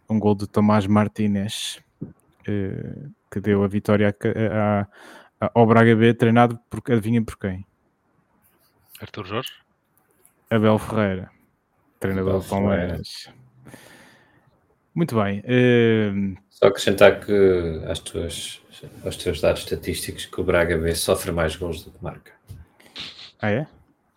[0.08, 5.94] um gol de Tomás Martínez, uh, que deu a vitória a, a, a, ao Braga
[5.94, 7.66] B, treinado por, adivinha por quem?
[9.00, 9.52] Arthur Jorge?
[10.50, 11.30] Abel Ferreira,
[12.00, 13.30] treinador do Palmeiras.
[14.94, 15.40] Muito bem.
[15.40, 18.60] Uh, Só acrescentar que às tuas,
[19.04, 22.32] aos teus dados estatísticos que o Braga B sofre mais gols do que marca.
[23.40, 23.66] Ah, é?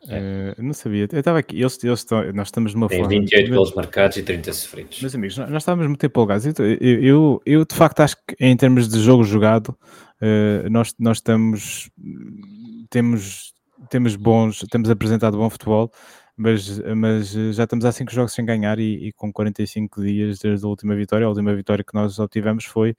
[0.07, 0.55] É.
[0.57, 1.07] Uh, não sabia.
[1.11, 3.19] Eu estava aqui, eles, eles estão, nós estamos numa Tem forma.
[3.19, 5.01] 28 gols marcados e 30 sofridos.
[5.01, 6.45] Meus amigos, nós, nós estávamos muito empolgados.
[6.45, 9.69] Eu, eu, eu, eu, de facto acho que em termos de jogo jogado,
[10.21, 11.89] uh, nós, nós estamos
[12.91, 13.53] temos,
[13.89, 15.91] temos bons, temos apresentado bom futebol,
[16.35, 20.65] mas, mas já estamos há 5 jogos sem ganhar e, e, com 45 dias desde
[20.65, 21.25] a última vitória.
[21.25, 22.95] A última vitória que nós obtivemos foi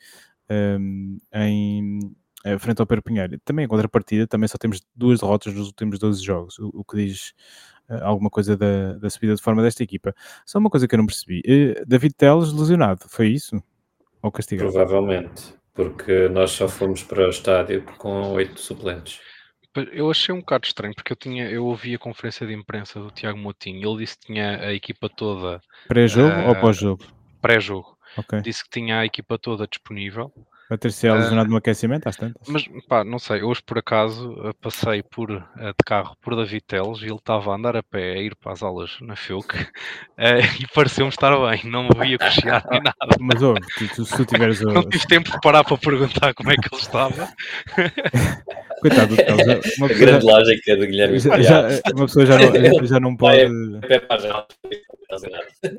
[0.50, 1.98] um, eh, em
[2.46, 3.38] uh, frente ao Pedro Pinheiro.
[3.44, 6.96] Também em contrapartida, também só temos duas derrotas nos últimos 12 jogos, o, o que
[6.96, 7.34] diz
[7.88, 10.14] uh, alguma coisa da, da, subida de forma desta equipa.
[10.44, 13.62] Só uma coisa que eu não percebi: uh, David Teles lesionado, foi isso?
[14.22, 14.70] Ou castigado?
[14.70, 19.20] Provavelmente, porque nós só fomos para o estádio com oito suplentes.
[19.90, 23.10] Eu achei um bocado estranho porque eu tinha, eu ouvi a conferência de imprensa do
[23.10, 23.88] Tiago Moutinho.
[23.88, 27.02] Ele disse que tinha a equipa toda Pré-jogo ou pós-jogo?
[27.40, 27.98] pré-jogo.
[28.16, 28.40] Ok.
[28.42, 30.30] Disse que tinha a equipa toda disponível.
[30.72, 32.48] Vai ter sido lesionado no aquecimento às tantas?
[32.48, 36.62] Mas pá, não sei, hoje por acaso eh, passei por eh, de carro por David
[36.66, 39.52] Teles e ele estava a andar a pé a ir para as aulas na FEUC
[40.16, 43.16] eh, e pareceu-me estar bem, não me via cochear nem nada.
[43.20, 44.62] Mas ouve, tu, tu- se tu tiveres.
[44.62, 47.28] Não tive tempo de parar para perguntar como é que ele estava.
[48.80, 52.24] Coitado do Teles, uma A pessoa grande já, lógica do Guilherme já- já- uma pessoa
[52.24, 53.42] já não, já não pode.
[53.42, 54.46] A.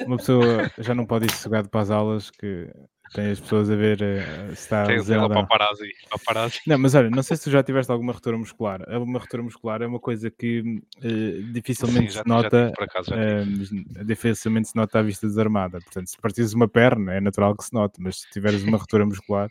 [0.06, 2.70] Uma pessoa já não pode ir sossegado para as aulas que
[3.14, 5.48] tem as pessoas a ver eh, se está Tem o lesionado ou não.
[5.48, 5.92] paparazzi.
[6.10, 6.60] paparazzi.
[6.68, 8.82] Não, mas olha, não sei se tu já tiveste alguma ruptura muscular.
[8.90, 12.72] Uma ruptura muscular é uma coisa que eh, dificilmente Sim, já, se nota.
[12.80, 13.44] acaso eh,
[14.04, 15.80] dificilmente se nota à vista desarmada.
[15.80, 19.06] Portanto, se partires uma perna, é natural que se note, mas se tiveres uma ruptura
[19.06, 19.50] muscular,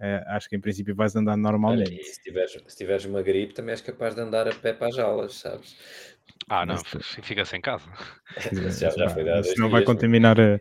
[0.00, 2.02] eh, acho que em princípio vais andar normalmente.
[2.04, 4.98] se tiveres, se tiveres uma gripe, também és capaz de andar a pé para as
[4.98, 5.76] aulas, sabes?
[6.48, 7.84] Ah, não, Mas tu- f- fica-se em casa.
[8.80, 9.40] Já, já foi dado.
[9.44, 10.58] Isso não vai contaminar a, a-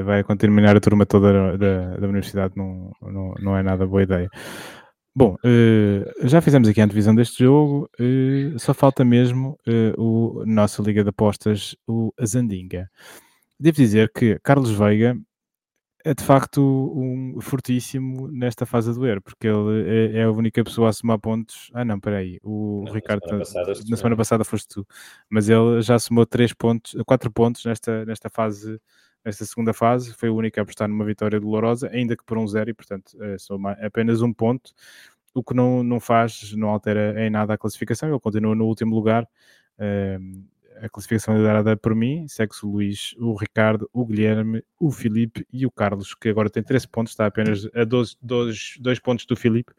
[0.00, 4.02] a- vai contaminar a turma toda da, da universidade, não, não, não é nada boa
[4.02, 4.28] ideia.
[5.14, 10.42] Bom, eh, já fizemos aqui a antevisão deste jogo, eh, só falta mesmo eh, o
[10.46, 12.88] nossa Liga de Apostas, o Zandinga.
[13.60, 15.14] Devo dizer que Carlos Veiga
[16.04, 16.60] é de facto
[16.96, 21.18] um fortíssimo nesta fase do Euro, porque ele é, é a única pessoa a somar
[21.18, 21.70] pontos.
[21.74, 24.86] Ah, não, peraí, o Não, na Ricardo semana passada na semana passada foste tu,
[25.30, 28.80] mas ele já somou 3 pontos, 4 pontos nesta, nesta fase,
[29.24, 32.46] nesta segunda fase, foi o único a apostar numa vitória dolorosa, ainda que por um
[32.46, 34.72] zero, e portanto eh, soma apenas um ponto,
[35.34, 38.94] o que não, não faz, não altera em nada a classificação, ele continua no último
[38.94, 39.26] lugar.
[39.78, 40.18] eh,
[40.82, 45.46] a classificação é liderada por mim, segue-se o Luís, o Ricardo, o Guilherme, o Filipe
[45.52, 49.24] e o Carlos, que agora tem 13 pontos, está apenas a 12, 12, 2 pontos
[49.24, 49.72] do Filipe,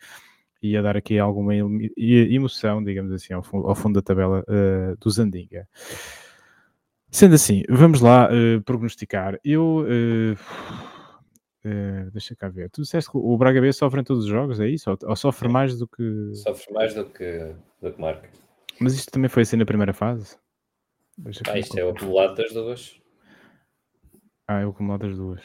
[0.62, 4.44] e a dar aqui alguma emo- emoção, digamos assim, ao fundo, ao fundo da tabela
[4.48, 5.68] eh, do Zandinga.
[7.12, 9.38] Sendo assim, vamos lá eh, prognosticar.
[9.44, 9.86] Eu.
[9.88, 10.36] eh,
[11.66, 12.70] eh, deixa cá ver.
[12.70, 14.90] Tu disseste que o Braga B sofre em todos os jogos, é isso?
[14.90, 15.54] Ou, ou sofre Sim.
[15.54, 16.32] mais do que.
[16.36, 18.30] Sofre mais do que, do que marca.
[18.80, 20.38] Mas isto também foi assim na primeira fase?
[21.48, 23.02] Ah, isto é o acumulado das duas.
[24.48, 25.42] Ah, é o acumulado das duas.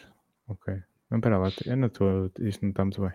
[0.49, 0.75] Ok.
[1.11, 2.31] Não, espera lá, eu não estou.
[2.41, 3.12] Isto não está muito bem.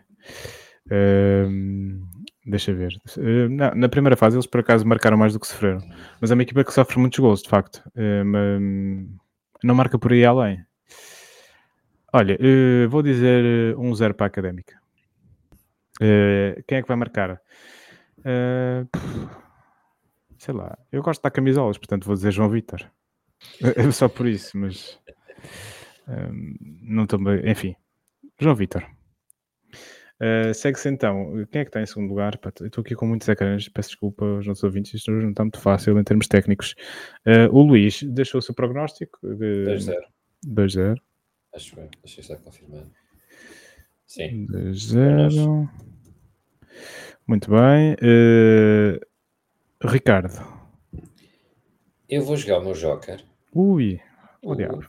[2.46, 2.94] Deixa ver.
[3.18, 5.82] Eh, na, na primeira fase eles por acaso marcaram mais do que sofreram.
[6.20, 7.84] Mas é uma equipa que sofre muitos gols, de facto.
[8.26, 8.62] Mas,
[9.64, 10.64] não marca por aí além.
[12.12, 14.80] Olha, eh, vou dizer eh, 1-0 para a académica.
[16.68, 17.40] Quem é que vai marcar?
[18.92, 19.43] Pff,
[20.44, 22.86] sei lá, eu gosto de dar camisolas, portanto vou dizer João Vitor.
[23.76, 25.00] É só por isso, mas
[26.08, 27.76] hum, não também, enfim,
[28.40, 28.86] João Vitor.
[30.22, 31.46] Uh, Segue-se então.
[31.52, 32.40] Quem é que está em segundo lugar?
[32.62, 35.44] Eu estou aqui com muitos ecrãs, peço desculpa aos nossos ouvintes, isto hoje não está
[35.44, 36.76] muito fácil em termos técnicos.
[37.26, 39.96] Uh, o Luís deixou o seu prognóstico de 2-0.
[40.48, 40.98] 2-0.
[41.54, 41.90] Acho eu.
[42.02, 42.86] Deixa eu só confirmar.
[44.08, 44.46] Sim.
[44.48, 45.70] 2-0.
[47.28, 47.94] Muito bem.
[47.96, 49.13] Uh,
[49.88, 50.40] Ricardo.
[52.10, 53.24] Eu vou jogar o meu Joker
[53.54, 54.00] Ui,
[54.42, 54.56] o Uh.
[54.56, 54.86] diabo.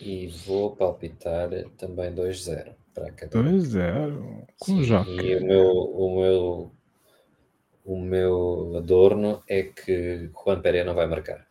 [0.00, 3.52] e vou palpitar também 2-0 para a academia.
[3.52, 4.46] 2-0.
[4.60, 5.10] Com Sim, o Joca.
[5.10, 6.72] E o meu, o meu,
[7.84, 11.46] o meu adorno é que Juan Pereira não vai marcar.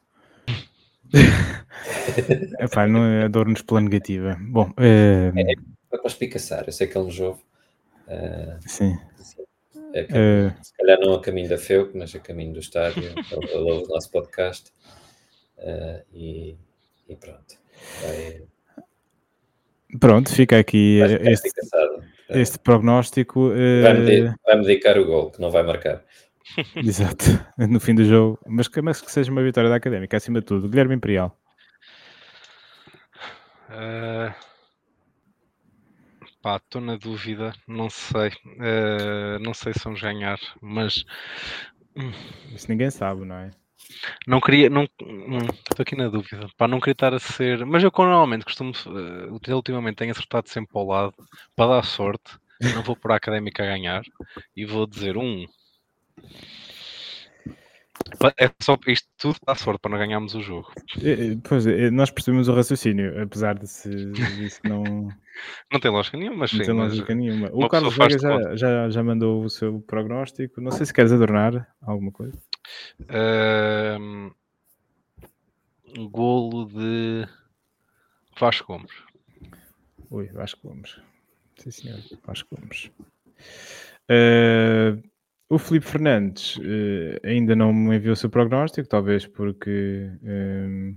[2.59, 4.37] Epá, não é dor-nos pela negativa.
[4.39, 5.31] Bom, eh,
[5.89, 7.41] Foi para espicaçar, eu sei que ele nos ouve.
[8.07, 8.97] Ah, sim.
[9.99, 13.03] É que- Eh, se calhar não a caminho da FEUC, mas a caminho do estádio.
[13.31, 14.71] ele, ouve o nosso podcast.
[15.59, 16.55] Ah, e,
[17.09, 17.55] e pronto.
[18.01, 18.43] Vai,
[19.99, 21.49] pronto, fica aqui vai eh, este.
[22.29, 23.51] Ah, este prognóstico.
[23.55, 26.03] eh, vai-me de- vai-me dedicar o gol, que não vai marcar.
[26.75, 27.25] Exato,
[27.57, 28.39] no fim do jogo.
[28.47, 30.69] Mas que, mas que seja uma vitória da académica, acima de tudo.
[30.69, 31.37] Guilherme Imperial.
[33.69, 34.33] Ah,
[36.47, 38.31] pá, estou na dúvida, não sei.
[38.61, 41.03] Ah, não sei se vamos ganhar, mas
[41.93, 42.11] hum,
[42.55, 43.51] Isso ninguém sabe, não é?
[44.25, 44.69] não queria.
[44.69, 45.39] não hum,
[45.69, 46.47] Estou aqui na dúvida.
[46.57, 47.65] Pá, não queria estar a ser.
[47.65, 48.71] Mas eu normalmente costumo.
[48.87, 51.13] ah, ultimamente tenho acertado sempre ao lado
[51.53, 52.37] para dar sorte.
[52.73, 54.03] Não vou por a académica a ganhar
[54.55, 55.45] e vou dizer um.
[58.39, 60.71] É só isto tudo para a sorte para não ganharmos o jogo.
[61.03, 65.09] Eh, Pois, eh, nós percebemos o raciocínio, apesar de se disso não,
[65.71, 66.65] Não tem lógica nenhuma, mas não sim.
[66.65, 67.49] ter mas, lógica nenhuma.
[67.53, 70.61] O Carlos de já, já, já mandou o seu prognóstico.
[70.61, 72.37] Não sei se queres adornar alguma coisa.
[75.97, 77.27] Um golo de
[78.39, 78.91] Vasco Gomes.
[80.11, 80.99] Ui, Vasco Gomes.
[81.57, 81.99] Sim, senhor.
[82.25, 82.91] Vasco Gomes.
[84.09, 84.97] Eh,
[85.49, 90.93] o Felipe Fernandes eh, ainda não me enviou o seu prognóstico, talvez porque eh,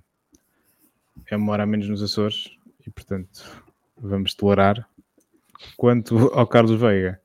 [1.30, 2.50] é uma hora a menos nos Açores
[2.86, 3.64] e, portanto,
[4.00, 4.86] vamos tolerar.
[5.76, 7.20] Quanto ao Carlos Veiga,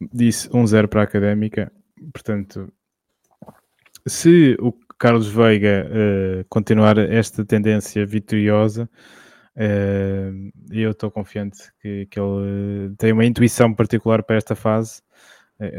[0.00, 1.72] disse 1-0 para a Académica,
[2.12, 2.72] portanto,
[4.06, 8.88] se o Carlos Veiga eh, continuar esta tendência vitoriosa,
[9.56, 10.30] eh,
[10.70, 15.02] eu estou confiante que, que ele tem uma intuição particular para esta fase.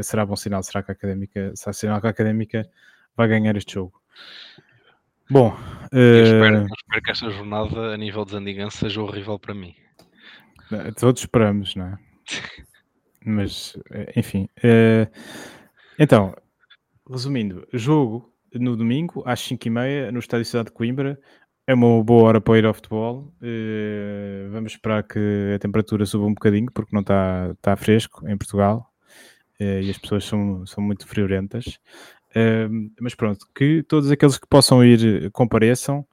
[0.03, 2.69] Será bom sinal, será que a Académica, será sinal que a Académica
[3.17, 3.99] vai ganhar este jogo.
[5.31, 5.55] Bom,
[5.93, 9.53] Eu espero, eh, eu espero que esta jornada, a nível de Zandigan, seja horrível para
[9.53, 9.73] mim.
[10.97, 11.97] todos esperamos, não é?
[13.25, 14.49] Mas, eh, enfim.
[14.61, 15.07] eh,
[15.97, 16.35] então,
[17.09, 21.17] resumindo, jogo no domingo às 5h30 no Estádio Cidade de Coimbra.
[21.65, 23.33] É uma boa hora para ir ao futebol.
[24.51, 28.91] vamos esperar que a temperatura suba um bocadinho, porque não está está fresco em Portugal
[29.57, 31.79] e as pessoas são, são muito friorentas.
[32.99, 36.05] Mas pronto, que todos aqueles que possam ir eh, compareçam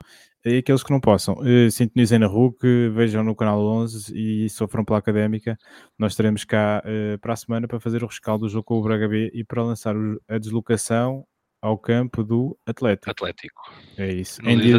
[0.45, 4.85] e aqueles que não possam, eh, sintonizem na RUC, vejam no canal 11 e sofram
[4.85, 5.59] pela académica.
[5.99, 8.83] Nós estaremos cá eh, para a semana para fazer o rescaldo do jogo com o
[8.83, 9.95] Braga B e para lançar
[10.29, 11.25] a deslocação
[11.61, 13.11] ao campo do Atlético.
[13.11, 13.62] Atlético.
[13.97, 14.41] É isso.
[14.43, 14.79] Em dia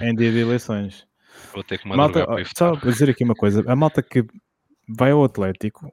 [0.00, 1.06] em dia de eleições.
[1.54, 4.24] Vou ter que Malta, para só para dizer aqui uma coisa: a malta que
[4.88, 5.92] vai ao Atlético,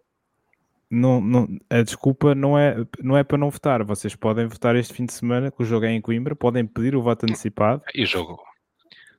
[0.89, 3.83] não, não, a desculpa não é, não é para não votar.
[3.83, 6.95] Vocês podem votar este fim de semana, que o jogo é em Coimbra, podem pedir
[6.95, 8.39] o voto antecipado E o jogo?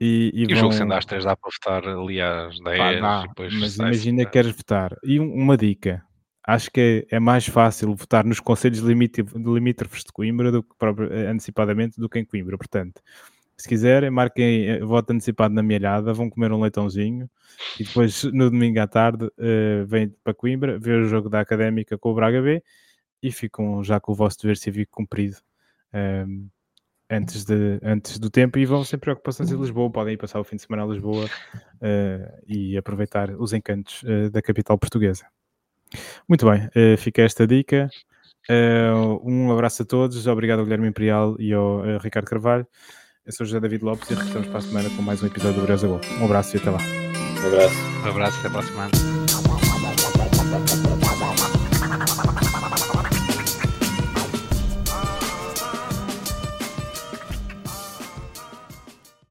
[0.00, 2.78] e, e E, o jogo vão- sendo às 3 dá para votar ali às 10
[2.78, 4.96] Pá, dá, depois mas imagina que queres votar.
[5.02, 6.02] E um- uma dica:
[6.46, 10.74] acho que é, é mais fácil votar nos conselhos limítrofes de Coimbra do que
[11.30, 12.56] antecipadamente do que em Coimbra.
[12.56, 13.00] Portanto,
[13.56, 17.28] se quiserem, marquem eh, voto antecipado na mielhada, vão comer um leitãozinho
[17.80, 21.96] e depois no domingo à tarde eh, vêm para Coimbra ver o jogo da Académica
[21.98, 22.62] com o Braga B
[23.22, 25.36] e ficam já com o vosso dever cívico cumprido.
[25.92, 26.48] ehm,
[27.10, 30.44] antes, de, antes do tempo e vão sem preocupações em Lisboa, podem ir passar o
[30.44, 31.28] fim de semana a Lisboa
[31.80, 35.26] eh, e aproveitar os encantos eh, da capital portuguesa.
[36.28, 37.88] Muito bem, eh, fica esta dica.
[39.24, 42.66] Um abraço a todos, obrigado ao Guilherme Imperial e ao Ricardo Carvalho.
[43.26, 45.66] Eu sou José David Lopes e regressamos para a semana com mais um episódio do
[45.66, 46.00] Breza Gol.
[46.20, 46.78] Um abraço e até lá.
[46.78, 47.74] Um abraço.
[48.04, 49.15] Um abraço, até para a semana.